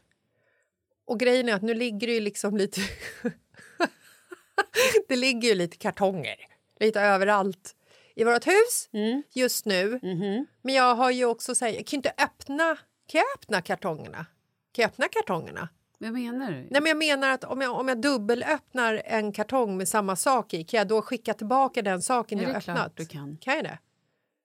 [1.06, 2.82] Och grejen är att nu ligger det ju liksom lite...
[5.08, 6.36] det ligger ju lite kartonger
[6.80, 7.76] lite överallt
[8.16, 9.24] i vårt hus Mm.
[9.34, 10.00] just nu.
[10.04, 10.46] Mhm.
[10.62, 12.78] Men jag har ju också sagt, jag kan inte öppna...
[13.08, 14.26] Kan jag öppna kartongerna?
[14.72, 15.70] Kan jag öppna kartongerna?
[16.02, 16.58] Vad menar du?
[16.58, 20.54] Nej, men jag menar att om jag, om jag dubbelöppnar en kartong med samma sak
[20.54, 22.78] i, kan jag då skicka tillbaka den saken Ja, jag det är öppnat?
[22.78, 23.38] klart du kan.
[23.38, 23.80] Kan jag det?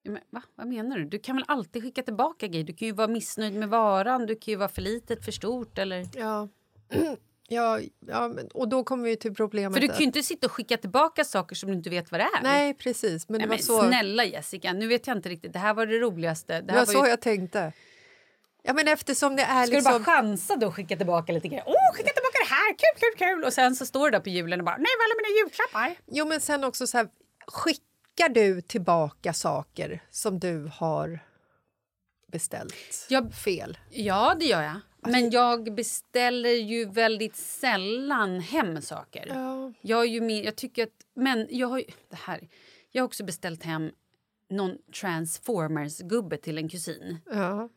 [0.03, 0.43] Ja, Men, va?
[0.55, 1.05] Vad menar du?
[1.05, 2.65] Du kan väl alltid skicka tillbaka grejer?
[2.65, 5.79] Du kan ju vara missnöjd med varan, du kan ju vara för litet, för stort
[5.79, 6.07] eller...
[6.15, 6.49] Ja.
[7.49, 9.75] ja, ja och då kommer vi till problemet.
[9.75, 12.21] För du kan ju inte sitta och skicka tillbaka saker som du inte vet vad
[12.21, 12.43] det är.
[12.43, 13.29] Nej, precis.
[13.29, 15.53] Men Nej, det var men så, snälla Jessica, nu vet jag inte riktigt.
[15.53, 16.55] Det här var det roligaste.
[16.55, 17.11] Det det var var så ju...
[17.11, 17.73] jag tänkte.
[18.67, 19.93] Ja, men eftersom det är Ska liksom...
[19.93, 21.65] du bara chansa då och skicka tillbaka lite grejer?
[21.67, 22.71] Åh, skicka tillbaka det här!
[22.73, 23.45] Kul, kul, kul!
[23.45, 25.39] Och sen så står det där på julen och bara, nej, vad är alla mina
[25.39, 26.05] julklappar?
[26.07, 27.09] Jo, men sen också så här,
[27.47, 31.21] skickar du tillbaka saker som du har
[32.33, 32.75] beställt
[33.09, 33.79] Jag- fel?
[33.91, 34.81] Ja, det gör jag.
[35.13, 39.27] Men jag beställer ju väldigt sällan hem saker.
[39.29, 39.73] Ja.
[39.81, 40.93] Jag, ju mer, jag tycker att...
[41.15, 41.83] Men jag har.
[42.11, 42.49] Det här.
[42.93, 43.91] Jag har också beställt hem
[44.51, 47.19] någon Transformers-gubbe till en kusin.
[47.31, 47.69] ja.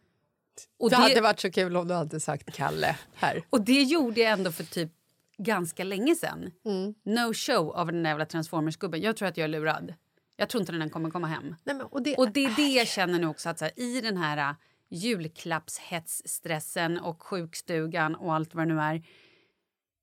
[0.79, 3.43] Och det, det, hade varit så kul om du hade sagt Kalle här.
[3.49, 4.91] och det gjorde jag ändå för typ
[5.37, 6.51] ganska länge sen.
[6.65, 6.93] Mm.
[7.03, 9.01] No show av den där jävla Transformers-gubben.
[9.01, 9.93] Jag tror att jag är lurad.
[10.37, 11.55] Jag tror inte den kommer komma hem.
[11.63, 13.49] Nej, men, och det, Och det är det jag känner nu också.
[13.49, 14.55] Att så här, I den här äh,
[14.89, 19.03] julklappshetsstressen och sjukstugan och allt vad det nu är.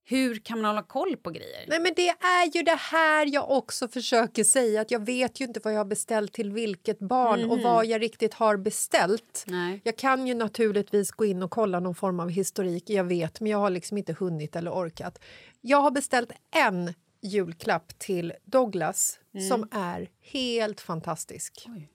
[0.09, 1.65] Hur kan man hålla koll på grejer?
[1.69, 4.81] Nej, men det är ju det här jag också försöker säga.
[4.81, 8.03] Att Jag vet ju inte vad jag har beställt till vilket barn och vad jag
[8.03, 9.45] riktigt har beställt.
[9.47, 9.81] Nej.
[9.85, 12.91] Jag kan ju naturligtvis gå in och kolla någon form av historik.
[12.91, 15.19] Jag vet, men jag har liksom inte hunnit eller orkat.
[15.61, 21.67] Jag har beställt en julklapp till Douglas som är helt fantastisk.
[21.69, 21.89] Oj.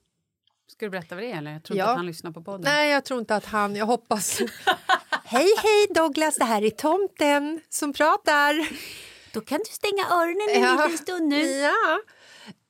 [0.67, 1.37] Ska du berätta vad det är?
[1.37, 1.51] Eller?
[1.51, 1.83] Jag tror Ja.
[1.83, 2.61] inte att han lyssnar på podden.
[2.63, 3.75] Nej, jag tror inte att han...
[3.75, 4.39] Jag hoppas...
[5.31, 6.35] hej, hej, Douglas!
[6.35, 8.69] Det här är tomten som pratar.
[9.33, 11.43] Då kan du stänga öronen en liten stund nu.
[11.43, 11.99] Ja.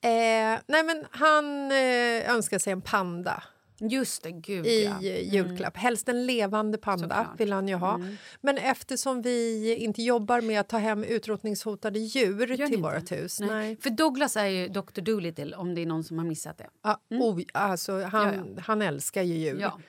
[0.04, 3.44] Eh, nej, men han eh, önskar sig en panda
[3.80, 5.08] Just det, gud i ja.
[5.10, 5.78] eh, julklapp.
[5.78, 7.26] Helst en levande panda Såklart.
[7.26, 7.38] Mm.
[7.38, 8.00] vill han ju ha.
[8.42, 13.40] Men eftersom vi inte jobbar med att ta hem utrotningshotade djur Gör till vårt hus...
[13.40, 13.50] Nej.
[13.50, 13.78] Nej.
[13.82, 15.02] För Douglas är ju Dr.
[15.02, 16.70] Dolittle om det är någon som har missat det.
[16.82, 18.54] Ah, oj, alltså, han, Mm.
[18.56, 19.58] Ja, han älskar ju djur.
[19.62, 19.80] Ja.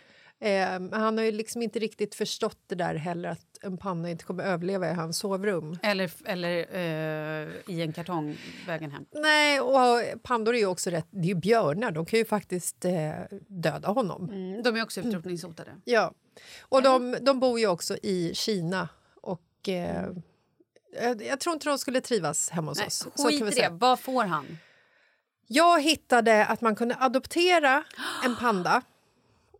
[0.42, 4.24] Eh, han har ju liksom inte riktigt förstått det där heller att en panda inte
[4.24, 5.78] kommer överleva i hans sovrum.
[5.82, 9.04] Eller, eller eh, i en kartong vägen hem.
[9.10, 11.06] Nej, och pandor är ju också rätt...
[11.10, 13.10] Det är ju björnar, de kan ju faktiskt eh,
[13.46, 14.28] döda honom.
[14.30, 15.70] Mm, de är också utrotningshotade.
[15.84, 16.12] Ja.
[16.60, 18.88] Och de, de bor ju också i Kina.
[19.20, 20.08] Och eh,
[21.02, 23.08] jag, jag tror inte de skulle trivas hemma hos Nej, oss.
[23.14, 23.70] Så skit kan vi i säga.
[23.70, 23.76] det.
[23.76, 24.58] Vad får han?
[25.46, 27.84] Jag hittade att man kunde adoptera
[28.24, 28.82] en panda.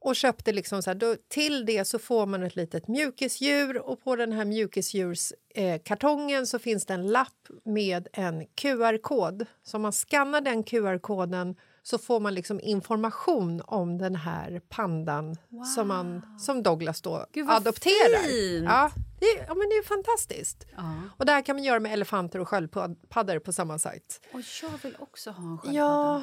[0.05, 4.05] Och köpte liksom så här, då, Till det så får man ett litet mjukisdjur och
[4.05, 9.47] på den här mjukisdjurskartongen eh, så finns det en lapp med en QR-kod.
[9.63, 15.37] Så om man skannar den QR-koden så får man liksom information om den här pandan
[15.75, 18.23] som, man, som Douglas då Gud, adopterar.
[18.29, 18.65] fint!
[18.65, 20.67] Ja, det, är- ja, men det är fantastiskt.
[20.77, 20.95] Ja.
[21.19, 24.21] Och det här kan man göra med elefanter och sköldpaddor på samma sajt.
[24.33, 25.79] Och jag vill också ha en sköldpadda.
[25.79, 26.23] Ja,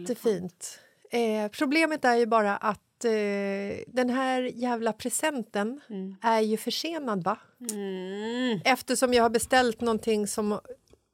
[0.00, 0.78] jättefint.
[1.10, 5.80] Eh, problemet är ju bara att eh, den här jävla presenten
[6.22, 7.38] är ju försenad, va?
[7.70, 8.60] Mm.
[8.64, 10.60] Eftersom jag har beställt någonting som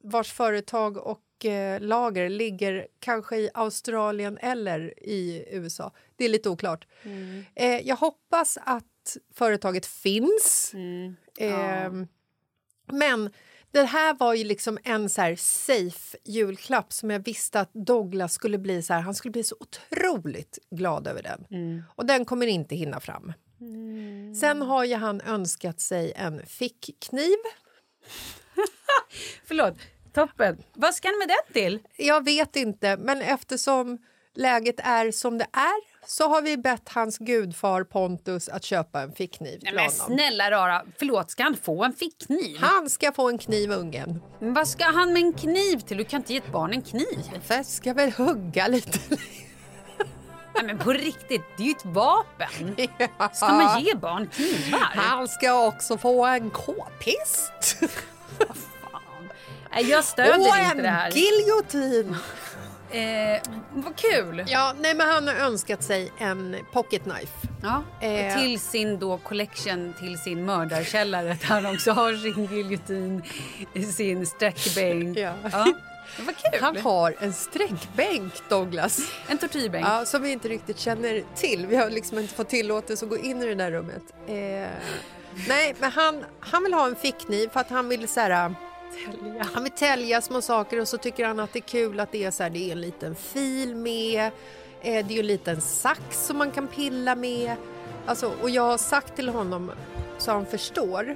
[0.03, 5.91] vars företag och eh, lager ligger kanske i Australien eller i USA.
[6.15, 6.87] Det är lite oklart.
[7.03, 7.45] Mm.
[7.55, 10.71] Eh, jag hoppas att företaget finns.
[10.73, 11.15] Mm.
[11.39, 12.07] Ehm,
[12.91, 13.29] Men
[13.71, 18.57] det här var ju liksom en så safe julklapp som jag visste att Douglas skulle
[18.57, 21.45] bli så här, han skulle bli så otroligt glad över den.
[21.51, 21.83] Mm.
[21.95, 23.33] Och den kommer inte hinna fram.
[24.39, 27.37] Sen har ju han önskat sig en fickkniv.
[29.45, 29.77] Förlåt.
[30.13, 30.63] Toppen.
[30.73, 31.79] Vad ska han med den till?
[31.97, 33.97] Jag vet inte, men eftersom
[34.35, 39.11] läget är som det är så har vi bett hans gudfar Pontus att köpa en
[39.11, 40.17] fickkniv Nej, till men honom.
[40.17, 42.57] snälla rara, förlåt, ska han få en fickkniv?
[42.61, 44.21] Han ska få en kniv, ungen.
[44.39, 45.97] Men vad ska han med en kniv till?
[45.97, 47.39] Du kan inte ge ett barn en kniv.
[47.43, 48.99] För jag ska väl hugga lite.
[50.55, 52.75] Nej, men på riktigt, det är ju ett vapen.
[53.33, 54.79] Ska man ge barn knivar?
[54.79, 57.77] Han ska också få en k-pist.
[59.71, 61.11] Nej, jag stöder Och inte en det här.
[61.11, 62.15] giljotin.
[62.91, 63.41] Eh,
[63.73, 64.43] vad kul!
[64.47, 67.47] Ja, nej, men han har önskat sig en pocket knife.
[67.63, 68.37] Ja, Eh.
[68.41, 73.23] till sin då collection till sin mördarkällare där han också har sin giljotin,
[73.93, 75.17] sin sträckbänk.
[75.17, 75.33] Ja.
[75.51, 75.65] Ja.
[76.25, 76.61] Var kul.
[76.61, 79.11] Han har en sträckbänk, Douglas.
[79.27, 79.85] En tortyrbänk.
[79.85, 81.65] Ja, som vi inte riktigt känner till.
[81.67, 84.03] Vi har liksom inte fått tillåtelse att gå in i det där rummet.
[84.27, 84.33] Eh,
[85.47, 88.55] nej, men han, han vill ha en fickkniv för att han vill så här,
[88.93, 89.43] Tälja.
[89.53, 92.23] Han vill tälja små saker och så tycker han att det är kul att det
[92.23, 94.25] är, så här, det är en liten fil med.
[94.25, 94.31] Eh,
[94.81, 97.55] det är ju en liten sax som man kan pilla med.
[98.05, 99.71] Alltså, och jag har sagt till honom
[100.17, 101.15] så han förstår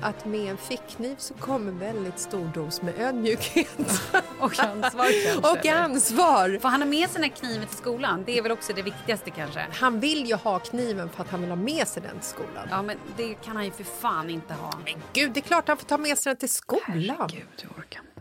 [0.00, 3.78] att med en fickkniv så kommer väldigt stor dos med ödmjukhet
[4.40, 5.50] Och ansvar kanske.
[5.50, 5.74] och eller?
[5.82, 6.58] ansvar.
[6.62, 8.22] Får han ha med sig den här kniven till skolan?
[8.26, 9.66] Det är väl också det viktigaste kanske?
[9.72, 12.68] Han vill ju ha kniven för att han vill ha med sig den till skolan.
[12.70, 14.72] Ja, men det kan han ju för fan inte ha.
[15.12, 17.28] Gud, det är klart han får ta med sig den till skolan.
[17.32, 18.11] Gud, jag orkar inte.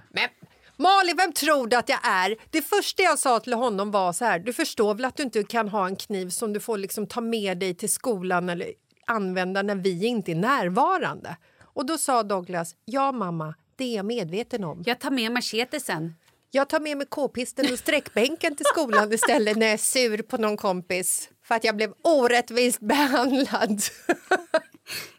[0.81, 2.35] Malin, vem tror du att jag är?
[2.49, 5.43] Det första jag sa till honom var så här, du förstår väl att du inte
[5.43, 8.73] kan ha en kniv som du får liksom ta med dig till skolan eller
[9.07, 11.37] använda när vi inte är närvarande.
[11.63, 14.83] Och då sa Douglas, ja mamma, det är jag medveten om.
[14.85, 16.15] Jag tar med machetesen.
[16.51, 20.37] Jag tar med mig k-pisten och sträckbänken till skolan istället när jag är sur på
[20.37, 23.81] någon kompis för att jag blev orättvist behandlad.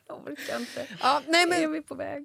[0.09, 0.87] Jag orkar inte.
[1.01, 2.25] ja, nej, Är men, vi på väg?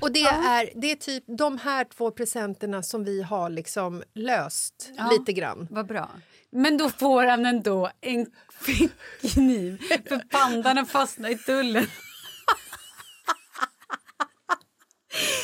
[0.00, 4.90] Och det är, det är typ de här två presenterna som vi har liksom löst
[5.10, 5.68] lite grann.
[5.70, 6.10] Vad bra.
[6.50, 8.26] Men då får han ändå en
[8.60, 11.86] fickkniv för pandan har fastnat i tullen.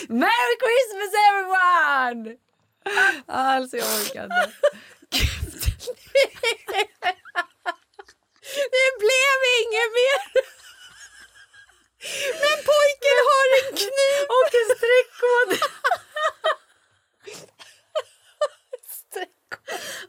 [0.09, 2.37] Merry Christmas everyone!
[3.27, 4.51] Alltså jag orkar inte.
[8.57, 10.56] Det blev inget mer!
[12.43, 14.21] Men pojken har en kniv!
[14.37, 15.51] Och en streckkod.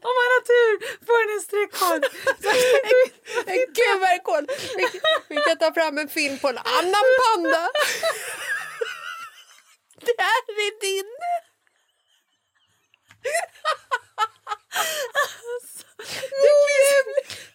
[0.08, 0.74] Om man har tur
[1.06, 2.02] får han en streckkod.
[3.52, 4.44] En QR-kod.
[4.76, 4.84] Vi,
[5.28, 7.70] vi kan ta fram en film på en annan panda.
[10.00, 11.12] Det här är din.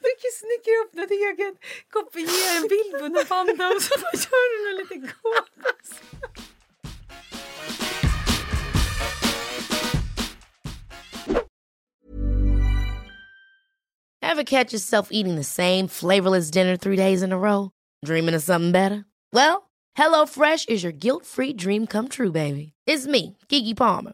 [0.02, 1.56] Mycket snickra upp något eget,
[1.90, 5.90] kopiera en bild på en panda och så bara gör du något lite gås.
[14.22, 17.72] Ever catch yourself eating the same flavorless dinner three days in a row?
[18.06, 19.06] Dreaming of something better?
[19.32, 22.74] Well, HelloFresh is your guilt-free dream come true, baby.
[22.88, 24.14] It's me, Kiki Palmer.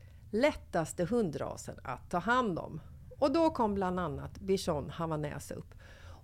[0.31, 2.81] lättaste hundrasen att ta hand om.
[3.19, 5.75] Och då kom bland annat bichon havanäs upp.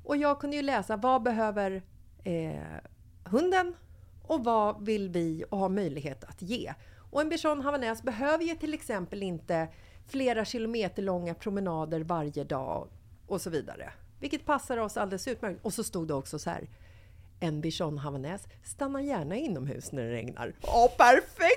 [0.03, 1.83] Och jag kunde ju läsa vad behöver
[2.23, 2.61] eh,
[3.23, 3.73] hunden
[4.23, 6.73] och vad vill vi och ha möjlighet att ge.
[7.11, 9.67] Och en bichon havanäs behöver ju till exempel inte
[10.07, 12.87] flera kilometer långa promenader varje dag
[13.27, 13.93] och så vidare.
[14.19, 15.65] Vilket passar oss alldeles utmärkt.
[15.65, 16.69] Och så stod det också så här.
[17.39, 20.53] En bichon havanäs stannar gärna inomhus när det regnar.
[20.61, 21.56] Ja, perfekt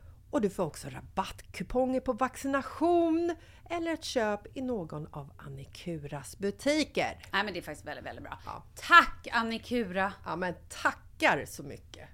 [0.31, 3.35] och du får också rabattkuponger på vaccination
[3.69, 7.17] eller ett köp i någon av Annikuras butiker.
[7.31, 8.63] Nej men det är faktiskt väldigt, väldigt bra.
[8.75, 10.13] Tack Annikura!
[10.25, 12.09] Ja men tackar så mycket!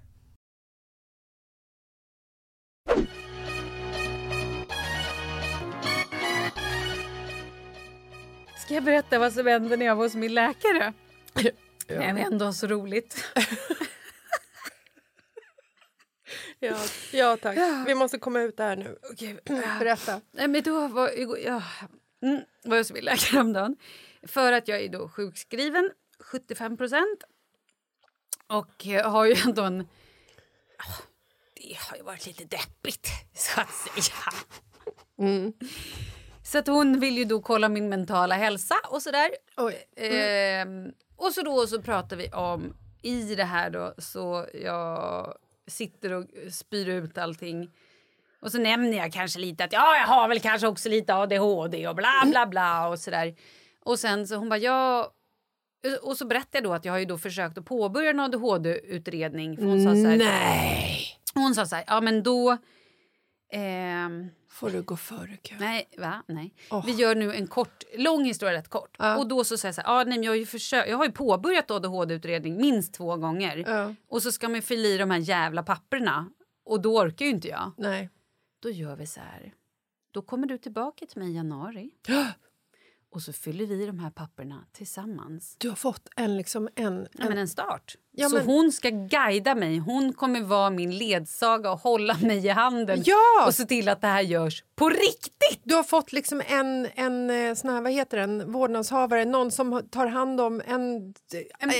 [8.56, 10.92] Ska jag berätta vad som hände när jag var hos min läkare?
[11.34, 11.50] Ja.
[11.86, 13.24] Det var ändå så roligt.
[16.60, 16.76] Ja,
[17.12, 17.58] ja tack.
[17.86, 18.98] Vi måste komma ut där nu.
[19.12, 19.40] Okej,
[19.78, 20.20] Berätta.
[20.30, 21.10] Nej, men då var,
[21.44, 21.62] ja,
[22.22, 23.76] mm, var jag hos läkare häromdagen.
[24.22, 25.90] För att jag är då sjukskriven,
[26.20, 27.24] 75 procent.
[28.46, 29.88] Och jag har ju ändå en...
[31.54, 34.32] Det har ju varit lite deppigt, så att säga.
[35.18, 35.52] Mm.
[36.44, 39.30] Så att hon vill ju då kolla min mentala hälsa och sådär.
[39.56, 39.84] Oj.
[39.96, 45.34] Ehm, och så då så pratar vi om, i det här då, så jag
[45.68, 47.70] sitter och spyr ut allting.
[48.40, 51.88] Och så nämner jag kanske lite att ja, jag har väl kanske också lite ADHD
[51.88, 53.34] och bla bla bla och sådär.
[53.84, 55.12] Och sen så hon bara ja.
[56.02, 59.56] Och så berättade jag då att jag har ju då försökt att påbörja en ADHD-utredning.
[59.56, 61.16] Hon sa så här, Nej!
[61.34, 62.56] Hon sa så här, ja men då...
[63.52, 65.58] ehm, Får du gå före kön?
[65.60, 66.22] Nej, va?
[66.26, 66.54] Nej.
[66.70, 66.86] Åh.
[66.86, 68.96] Vi gör nu en kort, lång historia rätt kort.
[68.98, 69.16] Ja.
[69.16, 71.04] Och då så säger jag så här, ah, nej, jag, har ju försökt, jag har
[71.04, 73.56] ju påbörjat ADHD-utredning minst två gånger.
[73.56, 73.94] Ja.
[74.08, 76.30] Och så ska man fylla i de här jävla papperna.
[76.64, 77.72] Och då orkar ju inte jag.
[77.76, 78.10] Nej.
[78.62, 79.54] Då gör vi så här.
[80.10, 81.90] Då kommer du tillbaka till mig i januari.
[83.14, 85.54] Och så fyller vi de här papperna tillsammans.
[85.58, 87.94] Du har fått en, liksom en, Ja, en men en start.
[88.12, 89.78] Ja, så men- hon ska guida mig.
[89.78, 93.02] Hon kommer vara min ledsaga och hålla mig i handen.
[93.04, 93.46] Ja!
[93.46, 95.60] Och se till att det här görs på riktigt.
[95.62, 99.82] Du har fått liksom en, en eh, sån här, vad heter den, vårdnadshavare, någon som
[99.90, 101.14] tar hand om en,
[101.58, 101.70] en,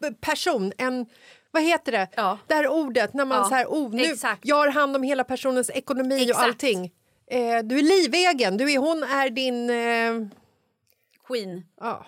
[0.00, 1.06] en person, en
[1.50, 2.08] vad heter det?
[2.16, 2.38] Ja.
[2.46, 4.40] Det här ordet när man Ja, så här, oh, nu, exakt.
[4.44, 6.44] jag har hand om hela personens ekonomi och Exakt.
[6.46, 6.84] allting.
[7.30, 9.70] Eh, du är livegen, du är, hon är din...
[9.70, 10.28] Eh,
[11.32, 11.66] Queen.
[11.80, 12.06] ja.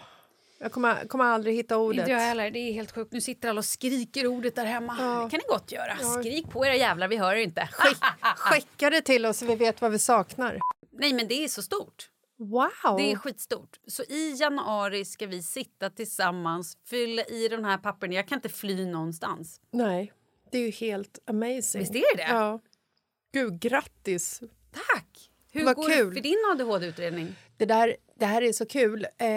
[0.59, 1.99] jag kommer, kommer aldrig hitta ordet.
[1.99, 2.51] Inte jag heller.
[2.51, 3.13] Det är helt sjukt.
[3.13, 4.97] Nu sitter alla och skriker ordet där hemma.
[5.01, 5.25] Ja.
[5.25, 5.97] Det kan ni gott göra.
[5.97, 7.69] Skrik på era jävlar, vi hör er inte.
[7.73, 7.99] Skick,
[8.37, 10.59] skicka det till oss så vi vet vad vi saknar.
[10.93, 12.11] Nej, men det är så stort.
[12.39, 12.97] Wow!
[12.97, 13.81] Det är skitstort.
[13.87, 18.15] Så i januari ska vi sitta tillsammans, fylla i de här papperna.
[18.15, 19.61] Jag kan inte fly någonstans.
[19.71, 20.13] Nej,
[20.51, 21.81] det är ju helt amazing.
[21.81, 22.27] Visst är det?
[22.29, 22.61] Ja.
[23.33, 24.41] Gud, grattis!
[24.73, 25.31] Tack!
[25.53, 26.09] Hur Vad går kul.
[26.09, 27.35] det för din ADHD-utredning?
[27.57, 29.05] Det, där, det här är så kul.
[29.19, 29.29] Eh,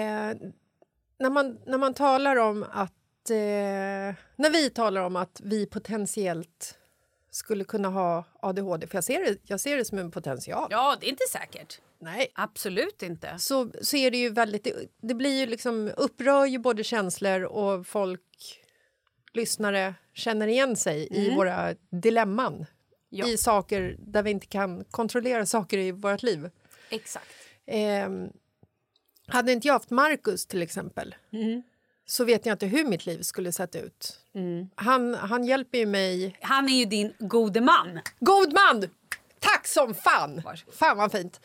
[1.19, 3.29] när, man, när man talar om att...
[3.29, 6.77] Eh, när vi talar om att vi potentiellt
[7.31, 10.67] skulle kunna ha ADHD, för jag ser det, jag ser det som en potential.
[10.69, 11.81] Ja, det är inte säkert.
[11.99, 12.31] Nej.
[12.35, 13.39] Absolut inte.
[13.39, 14.63] Så, så är det ju väldigt...
[14.63, 18.21] Det, det blir ju liksom, upprör ju både känslor och folk,
[19.33, 22.65] lyssnare, känner igen sig i våra dilemman.
[23.09, 23.27] Ja.
[23.27, 26.49] I saker där vi inte kan kontrollera saker i vårt liv.
[26.89, 27.27] Exakt.
[27.67, 28.29] Ehm,
[29.27, 31.15] hade inte jag haft Marcus till exempel
[32.05, 34.19] så vet jag inte hur mitt liv skulle sett ut.
[34.75, 36.37] Han, han hjälper ju mig.
[36.41, 37.99] Han är ju din gode man.
[38.19, 38.89] God man!
[39.39, 40.41] Tack som fan!
[40.71, 41.39] Fan vad fint.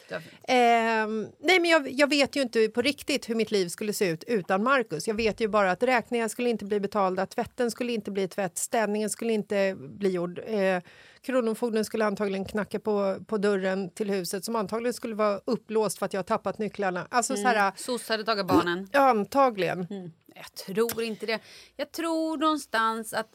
[0.48, 4.08] Ehm, nej men jag, jag vet ju inte på riktigt hur mitt liv skulle se
[4.08, 5.08] ut utan Marcus.
[5.08, 8.58] Jag vet ju bara att räkningar skulle inte bli betalda, tvätten skulle inte bli tvätt,
[8.58, 10.40] städningen skulle inte bli gjord.
[10.46, 10.82] Eh,
[11.22, 16.06] Kronofogden skulle antagligen knacka på, på dörren till huset som antagligen skulle vara upplåst för
[16.06, 17.06] att jag har tappat nycklarna.
[17.10, 18.88] Alltså så här, Soc hade tagit barnen.
[18.92, 20.12] antagligen.
[20.34, 21.40] Jag tror inte det.
[21.76, 23.28] Jag tror någonstans att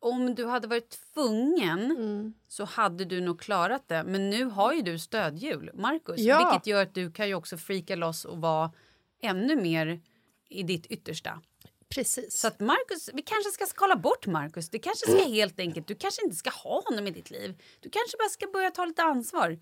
[0.00, 4.04] om du hade varit tvungen så hade du nog klarat det.
[4.04, 6.20] Men nu har ju du stödhjul, Marcus.
[6.20, 6.38] Ja.
[6.38, 8.72] Vilket gör att du kan ju också freaka loss och vara
[9.22, 10.00] ännu mer
[10.48, 11.40] i ditt yttersta.
[11.94, 12.38] Precis.
[12.40, 14.70] Så att Marcus, vi kanske ska skala bort Marcus.
[14.70, 17.54] Det kanske ska helt enkelt, du kanske inte ska ha honom i ditt liv.
[17.80, 19.58] Du kanske bara ska börja ta lite ansvar.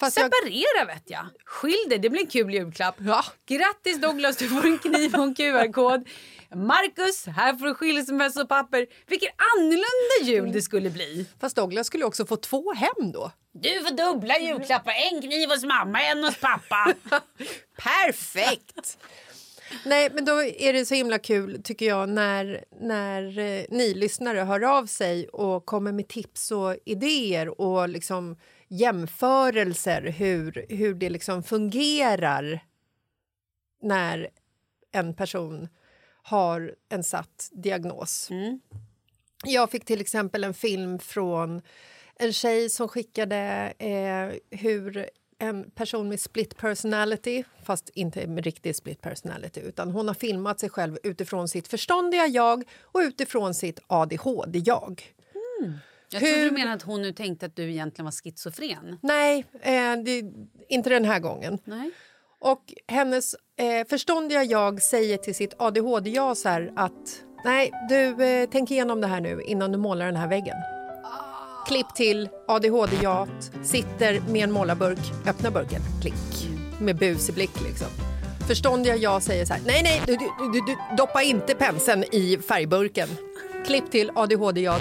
[0.00, 1.26] Fast jag- Separera vet jag.
[1.44, 2.94] Skilj dig, det blir en kul julklapp.
[2.98, 3.24] Ja.
[3.46, 6.08] Grattis Douglas, du får en kniv och en QR-kod.
[6.54, 8.86] Marcus, här får du skilsmässopapper.
[9.06, 11.26] Vilket annorlunda jul det skulle bli.
[11.40, 13.32] Fast Douglas skulle också få två hem då.
[13.52, 14.92] Du får dubbla julklappar.
[15.12, 16.94] En kniv hos mamma, en hos pappa.
[17.78, 18.98] Perfekt!
[19.84, 24.38] Nej, men då är det så himla kul tycker jag när, när eh, ni lyssnare
[24.38, 28.36] hör av sig och kommer med tips och idéer och liksom
[28.68, 32.60] jämförelser hur, hur det liksom fungerar
[33.82, 34.28] när
[34.92, 35.68] en person
[36.22, 38.28] har en satt diagnos.
[39.44, 41.62] Jag fick till exempel en film från
[42.16, 45.10] en tjej som skickade eh, hur
[45.40, 50.70] en person med split personality, fast inte riktig split personality utan hon har filmat sig
[50.70, 55.02] själv utifrån sitt förståndiga jag och utifrån sitt ADHD-jag.
[56.12, 58.98] Jag tror Hur- du menar att hon nu tänkte att du egentligen var schizofren.
[59.02, 60.24] Nej, eh, det,
[60.68, 61.58] inte den här gången.
[61.64, 61.90] Nej.
[62.40, 68.48] Och hennes eh, förståndiga jag säger till sitt ADHD-jag så här att nej, du eh,
[68.52, 70.56] tänk igenom det här nu innan du målar den här väggen.
[71.66, 73.28] Klipp till ADHD-jag
[73.62, 76.48] sitter med en målarburk, öppna burken, klick,
[76.78, 77.86] med busig blick liksom.
[78.48, 83.08] Förståndiga jag säger så här, nej, nej, du, du, du, doppa inte penseln i färgburken.
[83.66, 84.80] Klipp till ADHD-jag,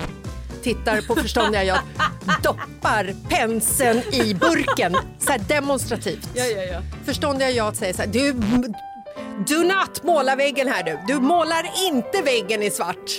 [0.63, 1.79] tittar på förståndiga jag,
[2.43, 6.29] doppar penseln i burken, så här demonstrativt.
[6.33, 6.81] Ja, ja, ja.
[7.05, 8.33] Förståndiga jag säger så här, du,
[9.47, 11.13] do not måla väggen här du.
[11.13, 13.11] Du målar inte väggen i svart.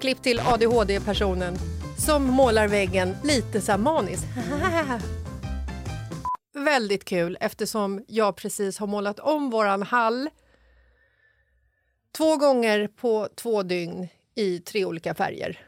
[0.00, 1.58] Klipp till ADHD-personen
[1.98, 4.24] som målar väggen lite så maniskt.
[6.54, 10.30] Väldigt kul eftersom jag precis har målat om våran hall
[12.16, 15.66] två gånger på två dygn i tre olika färger.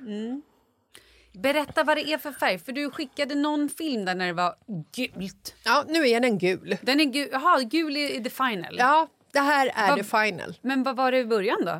[1.32, 2.58] Berätta vad det är för färg.
[2.58, 4.54] För Du skickade någon film där när det var
[4.96, 5.54] gult.
[5.64, 6.76] Ja, nu är den gul.
[6.82, 8.76] Den är gul, Jaha, gul är the final.
[8.78, 10.58] Ja, det här är Vad- the final.
[10.60, 11.78] Men vad var det i början då?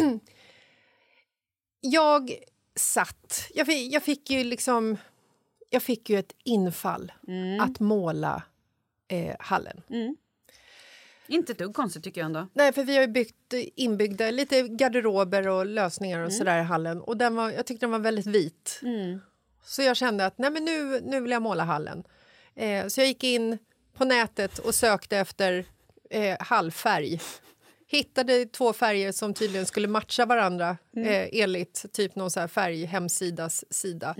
[1.80, 2.30] jag
[2.76, 3.50] satt...
[3.54, 4.96] Jag fick, jag fick ju liksom...
[5.70, 7.12] Jag fick ju ett infall
[7.60, 8.42] att måla
[9.08, 9.82] eh, hallen.
[11.26, 12.48] Inte ett dugg konstigt tycker jag ändå.
[12.52, 17.00] Nej, för vi har ju byggt inbyggda lite garderober och lösningar och sådär i hallen.
[17.00, 18.80] Och den var, jag tyckte den var väldigt vit.
[19.64, 22.04] Så jag kände att nej, men nu, nu vill jag måla hallen.
[22.54, 23.58] Eh, så jag gick in
[23.96, 25.64] på nätet och sökte efter
[26.10, 27.20] eh, hallfärg.
[27.94, 33.64] Hittade två färger som tydligen skulle matcha varandra eh, enligt typ någon så här färghemsidas
[33.70, 34.14] sida.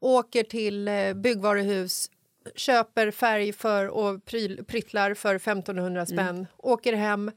[0.00, 2.10] Åker till eh, byggvaruhus,
[2.56, 6.46] köper färg för och pryl, pryttlar för 1500 spänn.
[6.56, 7.30] Åker hem,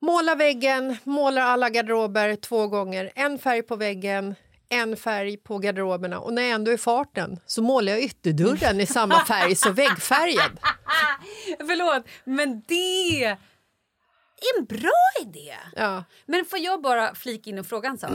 [0.00, 3.12] målar väggen, målar alla garderober två gånger.
[3.14, 4.34] En färg på väggen,
[4.68, 6.20] en färg på garderoberna.
[6.20, 10.58] Och när jag ändå är farten så målar jag ytterdörren i samma färg som väggfärgen.
[11.58, 13.36] Förlåt, men det
[14.58, 14.92] en bra
[15.22, 15.54] idé.
[15.76, 16.04] Ja.
[16.26, 18.10] Men får jag bara flika in och fråga en sak?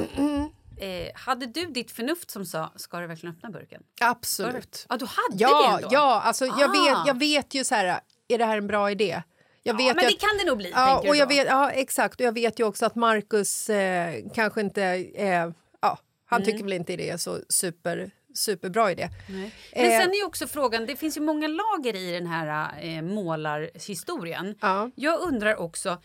[0.82, 3.84] Eh, hade du ditt förnuft som sa ska du verkligen öppna burken?
[4.01, 4.86] Absolut.
[4.89, 5.88] Ja, du hade Ja, det ändå?
[5.91, 6.71] ja alltså, jag, Ah.
[6.71, 9.21] vet, jag vet ju så här, är det här en bra idé?
[9.63, 10.71] Jag vet Ja, men det att- kan det nog bli.
[10.75, 12.19] Ja, och jag vet, ja, exakt.
[12.19, 14.84] Och jag vet ju också att Marcus eh, kanske inte...
[15.15, 15.49] Eh,
[15.82, 16.45] ja, han Mm.
[16.45, 19.09] tycker väl inte det är så super, superbra idé.
[19.30, 22.69] Men Eh, sen är ju också frågan, det finns ju många lager i den här
[22.82, 24.55] eh, målarhistorien.
[24.61, 24.91] Ja.
[24.95, 25.97] Jag undrar också,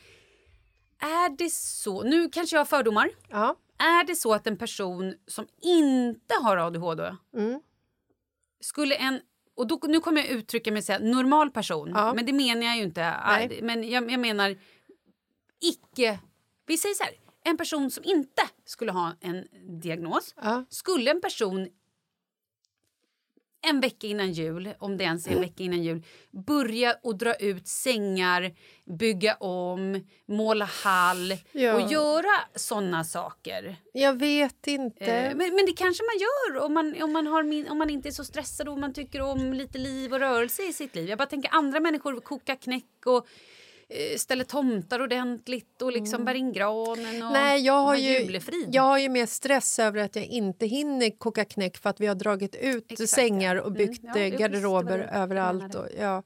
[0.99, 3.57] är det så, nu kanske jag har fördomar, Ja.
[3.79, 7.61] är det så att en person som inte har ADHD Mm.
[8.61, 9.21] skulle en
[9.57, 12.15] och då, nu kommer jag uttrycka mig och säga normal person, Ja.
[12.15, 13.15] men det menar jag ju inte.
[13.27, 13.59] Nej.
[13.63, 14.57] Men jag, jag menar
[15.61, 16.19] icke...
[16.67, 17.13] Vi säger så här,
[17.45, 19.45] en person som inte skulle ha en
[19.83, 20.35] diagnos.
[20.43, 20.65] Ja.
[20.69, 21.69] Skulle en person
[23.69, 26.03] en vecka innan jul, om det ens är en vecka innan jul,
[26.47, 28.53] börja och dra ut sängar,
[28.99, 31.75] bygga om, måla hall Ja.
[31.75, 33.77] och göra såna saker.
[33.93, 35.05] Jag vet inte.
[35.05, 37.91] Eh, Men, men det kanske man gör om man, om, man har min, om man
[37.91, 41.09] inte är så stressad och man tycker om lite liv och rörelse i sitt liv.
[41.09, 43.27] Jag bara tänker andra människor kokar knäck och
[44.19, 48.41] ställer tomtar ordentligt och liksom bär in granen och Nej, jag har, ju,
[48.71, 52.07] jag har ju mer stress över att jag inte hinner koka knäck för att vi
[52.07, 55.75] har dragit ut Exakt, sängar och Mm, byggt ja, eh, garderober det det överallt.
[55.75, 56.23] Och, ja.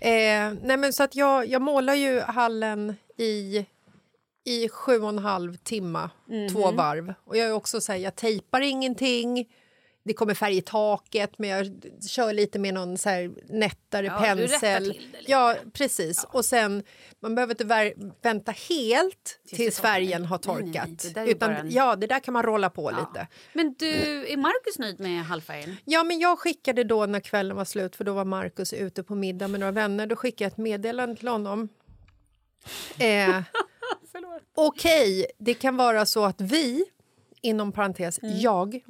[0.00, 3.66] eh, nej, men så att jag, jag målar ju hallen i
[4.44, 6.10] i sju och en halv timme,
[6.52, 6.76] två Mhm.
[6.76, 7.14] varv.
[7.24, 9.48] Och jag är också så här, jag tejpar ingenting.
[10.04, 11.66] Det kommer färg i taket, men jag
[12.08, 14.84] kör lite med någon så här nättare Ja, pensel.
[14.92, 15.30] till det lite.
[15.32, 16.24] Ja, precis.
[16.32, 16.82] Och sen,
[17.20, 19.88] man behöver inte vänta helt tills, torkar.
[19.92, 21.28] färgen har Nej, nej, nej, torkat.
[21.28, 22.98] Utan, en- Ja, det där kan man rolla på Ja.
[23.00, 23.26] lite.
[23.52, 23.86] Men du,
[24.32, 25.76] är Markus nöjd med halvfärgen?
[25.84, 29.14] Ja, men jag skickade då när kvällen var slut, för då var Markus ute på
[29.14, 30.06] middag med några vänner.
[30.06, 31.68] Då skickade jag ett meddelande till honom.
[32.98, 33.42] Eh,
[34.54, 36.84] Okej, det kan vara så att vi,
[37.40, 38.80] inom parentes jag,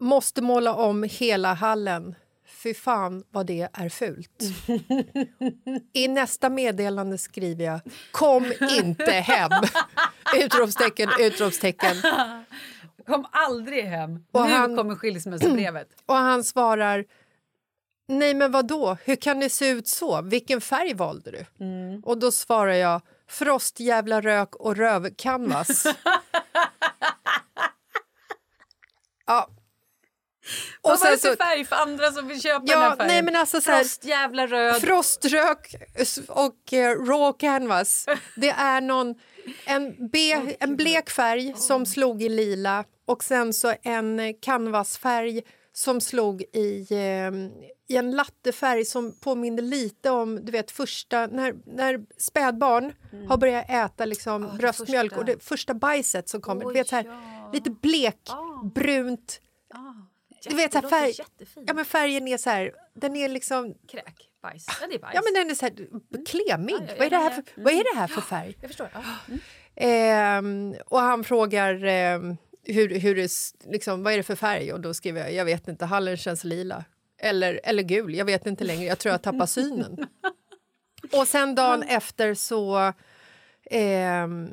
[0.00, 2.14] måste måla om hela hallen.
[2.46, 4.42] Fy fan vad det är fult.
[5.92, 7.80] I nästa meddelande skriver jag
[8.10, 9.50] kom inte hem!
[10.44, 11.96] Utropstecken, utropstecken.
[13.06, 14.24] Kom aldrig hem.
[14.32, 15.88] Och nu han- kommer skilsmässobrevet.
[16.06, 17.04] Och han svarar
[18.10, 18.96] Nej, men vad då?
[19.04, 20.22] Hur kan det se ut så?
[20.22, 21.46] Vilken färg valde du?
[22.04, 25.86] Och då svarar jag frost, jävla rök och rövcanvas.
[29.26, 29.48] ja.
[30.80, 33.06] Och Vad var det för färg för andra som vill köpa den ja, här färgen?
[33.06, 34.80] nej men alltså så här, Frost, jävla röd.
[34.80, 35.74] Froströk
[36.28, 38.06] och eh, raw canvas.
[38.36, 39.14] Det är någon,
[39.64, 45.42] en, be, en blek färg som slog i lila och sen så en eh, canvasfärg
[45.72, 47.32] som slog i, eh,
[47.88, 52.92] i en lattefärg som påminner lite om du vet första när, när spädbarn
[53.28, 55.20] har börjat äta liksom, bröstmjölk första.
[55.20, 56.66] och det första bajset som kommer.
[56.66, 57.50] Oj, du vet, så här, ja.
[57.52, 58.20] Lite blek,
[58.74, 59.40] brunt.
[60.44, 61.14] Du vet, så färg,
[61.66, 64.66] ja, men färgen är så här, den är liksom Kräk, bajs.
[64.80, 65.14] Ja, det är bajs.
[65.14, 65.74] Ja, men den är så här
[66.26, 66.74] klemig.
[66.74, 67.52] Ja, ja, vad, är det här för, ja.
[67.56, 68.56] vad är det här för färg?
[68.60, 68.88] Jag förstår.
[69.28, 69.40] Mm.
[69.76, 73.30] Ehm, och han frågar ehm, hur, hur det,
[73.64, 76.44] liksom, vad är det för färg och då skriver jag jag vet inte, hallen känns
[76.44, 76.84] lila.
[77.18, 80.06] Eller, eller gul, jag vet inte längre, jag tror jag tappar synen.
[81.12, 82.92] och sen dagen efter så...
[83.70, 84.50] ehm,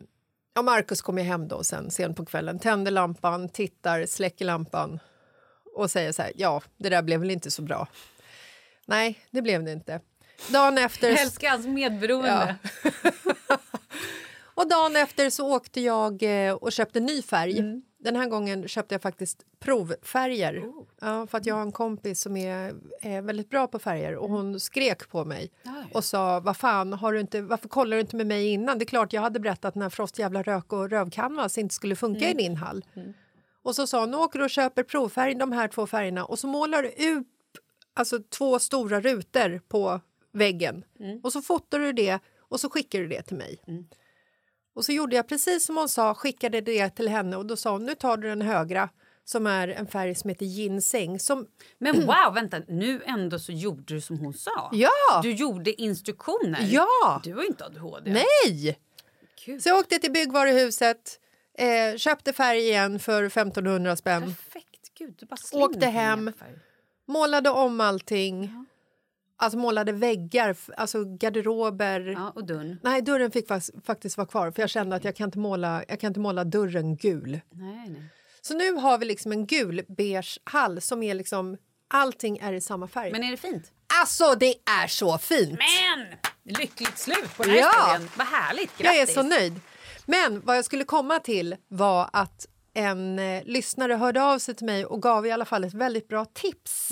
[0.53, 4.99] ja, Markus kommer hem då sen, sent på kvällen, tänder lampan, tittar, släcker lampan
[5.75, 7.87] och säger så här, ja, det där blev väl inte så bra.
[8.85, 9.99] Nej, det blev det inte.
[10.49, 11.09] Dagen efter...
[11.09, 12.55] Jag älskar hans medberoende.
[14.57, 17.59] Och dagen efter så åkte jag eh, och köpte ny färg.
[17.59, 17.81] Mm.
[17.97, 20.59] Den här gången köpte jag faktiskt provfärger.
[20.59, 20.83] Oh.
[21.01, 24.29] Ja, för att jag har en kompis som är, är väldigt bra på färger och
[24.29, 25.71] hon skrek på mig Oj.
[25.93, 28.77] och sa vad fan, har du inte, varför kollar du inte med mig innan?
[28.79, 32.25] Det är klart jag hade berättat när Frost jävla rök och rövcanvas inte skulle funka
[32.25, 32.39] Mm.
[32.39, 32.85] i din hall.
[33.65, 36.39] Och så sa hon, nu åker du och köper provfärg, de här två färgerna och
[36.39, 37.27] så målar du ut
[37.93, 39.99] alltså, två stora rutor på
[40.33, 41.19] väggen Mm.
[41.23, 43.59] och så fotar du det och så skickar du det till mig.
[44.75, 47.71] Och så gjorde jag precis som hon sa, skickade det till henne och då sa
[47.71, 48.89] hon nu tar du den högra
[49.23, 51.19] som är en färg som heter ginseng.
[51.19, 51.47] Som,
[51.77, 52.59] Men wow, vänta.
[52.67, 54.69] Nu ändå så gjorde du som hon sa.
[54.73, 55.21] ja!
[55.23, 56.59] Du gjorde instruktioner.
[56.71, 57.21] Ja!
[57.23, 58.11] Du har inte ADHD.
[58.11, 58.79] Nej!
[59.45, 59.63] Gud.
[59.63, 61.19] Så jag åkte till byggvaruhuset,
[61.57, 64.69] eh, köpte färg igen för 1500 spänn, Perfekt.
[64.97, 66.31] Gud, du bara Åkte hem.
[67.07, 68.65] målade om allting.
[69.37, 71.99] Alltså målade väggar, alltså garderober.
[72.17, 72.79] Ja, och dörren.
[72.83, 73.47] Nej, dörren fick
[73.85, 76.43] faktiskt vara kvar för jag kände att jag kan inte måla, jag kan inte måla
[76.43, 77.39] dörren gul.
[77.51, 78.03] Nej, nej.
[78.41, 82.61] Så nu har vi liksom en gul beige hall som är liksom allting är i
[82.61, 83.11] samma färg.
[83.11, 83.71] Men är det fint?
[84.01, 85.59] alltså det är så fint.
[85.59, 86.07] Men!
[86.57, 87.69] Lyckligt slut på den här Ja.
[87.71, 88.09] historien.
[88.17, 88.77] Vad härligt.
[88.77, 88.85] Grattis.
[88.85, 89.59] Jag är så nöjd.
[90.05, 94.65] Men vad jag skulle komma till var att en eh, lyssnare hörde av sig till
[94.65, 96.89] mig och gav i alla fall ett väldigt bra tips.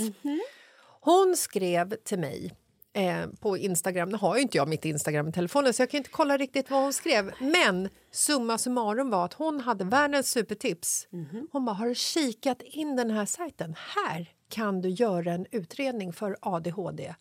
[1.02, 2.54] Hon skrev till mig
[2.94, 4.10] eh, på Instagram.
[4.10, 6.70] Nu har ju inte jag mitt Instagram i telefonen så jag kan inte kolla riktigt
[6.72, 7.32] vad hon skrev.
[7.40, 11.08] Men summa summarum var att hon hade världens supertips.
[11.52, 13.76] Hon bara, har du kikat in den här sajten?
[13.96, 17.14] Här kan du göra en utredning för ADHD.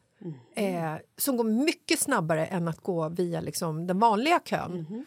[0.55, 5.07] Eh, som går mycket snabbare än att gå via liksom, den vanliga kön.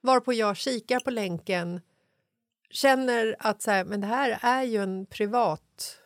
[0.00, 1.80] Varpå jag kikar på länken,
[2.70, 5.98] känner att så här, men det här är ju en privat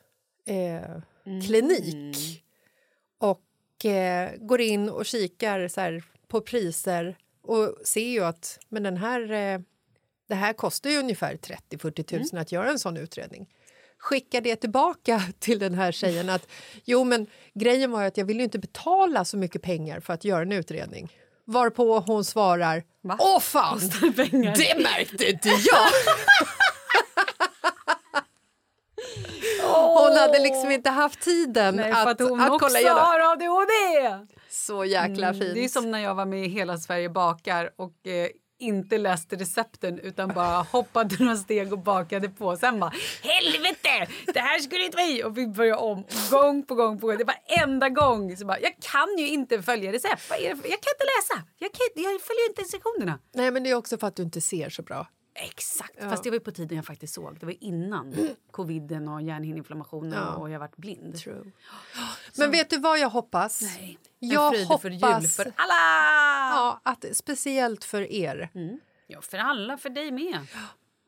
[0.47, 1.01] eh,
[1.47, 2.45] klinik
[3.19, 8.83] och eh, går in och kikar så här, på priser och ser ju att men
[8.83, 9.61] den här, eh,
[10.29, 13.49] det här kostar ju ungefär 30-40 000 att göra en sån utredning.
[13.99, 16.49] skicka det tillbaka till den här tjejen att
[16.85, 20.25] jo men grejen var ju att jag ville inte betala så mycket pengar för att
[20.25, 21.13] göra en utredning.
[21.47, 22.83] Varpå hon svarar
[23.19, 23.79] Åh fan,
[24.57, 25.87] det märkte inte jag!
[29.63, 32.99] Hon hade liksom inte haft tiden Nej, att, att hon att kolla igenom.
[32.99, 33.73] har ADHD!
[34.51, 35.43] Så jäkla fint.
[35.43, 38.29] Mm, Det är som när jag var med i Hela Sverige bakar och eh,
[38.65, 42.57] inte läste recepten utan bara hoppade några steg och bakade på.
[42.57, 42.93] Sen bara
[43.23, 45.25] helvete, det här skulle inte vi!
[45.25, 47.19] Och vi började om gång på gång på gång.
[47.19, 50.23] Det var enda gång så bara, jag kan ju inte följa recept.
[50.31, 51.47] Jag kan inte läsa.
[51.59, 53.19] Jag, kan, jag följer inte instruktionerna.
[53.35, 55.07] Nej, men det är också för att du inte ser så bra.
[55.37, 56.09] Exakt, Ja.
[56.11, 57.39] fast det var på tiden jag faktiskt såg.
[57.41, 58.15] Det var innan
[58.51, 60.35] coviden och hjärnhinneinflammationen Ja.
[60.35, 61.17] och jag varit blind.
[62.39, 63.61] Men vet du vad jag hoppas?
[63.63, 63.99] Nej.
[64.19, 65.75] Jag en fröjd hoppas för jul för alla!
[66.57, 68.51] Ja, att, speciellt för er.
[69.07, 70.39] Ja, för alla, för dig med.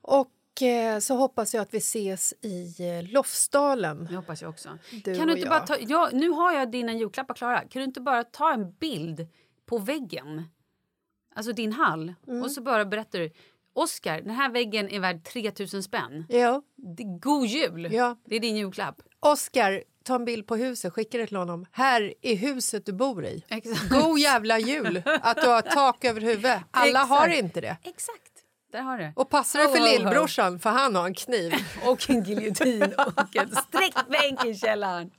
[0.03, 4.05] Och eh, så hoppas jag att vi ses i eh, Lofsdalen.
[4.11, 4.79] Det hoppas jag också.
[5.05, 5.49] Du kan du inte jag.
[5.51, 7.59] bara ta, ja, nu har jag dina julklappar klara.
[7.61, 9.27] Kan du inte bara ta en bild
[9.67, 10.43] på väggen?
[11.35, 12.15] Alltså din hall.
[12.27, 12.43] Mm.
[12.43, 13.31] Och så bara berättar du.
[13.77, 16.27] Oskar, den här väggen är värd 3000 spänn.
[16.29, 16.63] Ja.
[17.21, 17.93] God jul!
[17.93, 18.17] Ja.
[18.25, 19.03] Det är din julklapp.
[19.21, 21.67] Oskar, ta en bild på huset, skicka det till honom.
[21.73, 23.45] Här är huset du bor i.
[23.49, 23.91] Exakt.
[23.91, 25.03] God jävla jul!
[25.05, 26.63] Att du har tak över huvudet.
[26.71, 27.09] Alla Exakt.
[27.09, 27.77] har inte det.
[27.83, 28.26] Exakt.
[28.77, 29.13] Där har du.
[29.17, 29.93] Och passar det för ho, ho.
[29.93, 31.55] lillbrorsan, för han har en kniv.
[31.85, 35.11] Och en giljotin och en sträckbänk i källaren.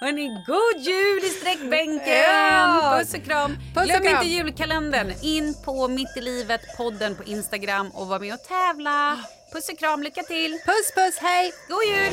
[0.00, 2.14] Hörrni, god jul i sträckbänken!
[2.14, 2.96] Ja!
[2.98, 3.56] Puss och kram!
[3.74, 4.14] Puss och Glöm kram.
[4.14, 5.12] inte julkalendern.
[5.22, 9.16] In på Mitt i livet podden på Instagram och var med och tävla.
[9.52, 10.52] Puss och kram, lycka till!
[10.52, 11.52] Puss puss, hej!
[11.68, 12.12] God jul!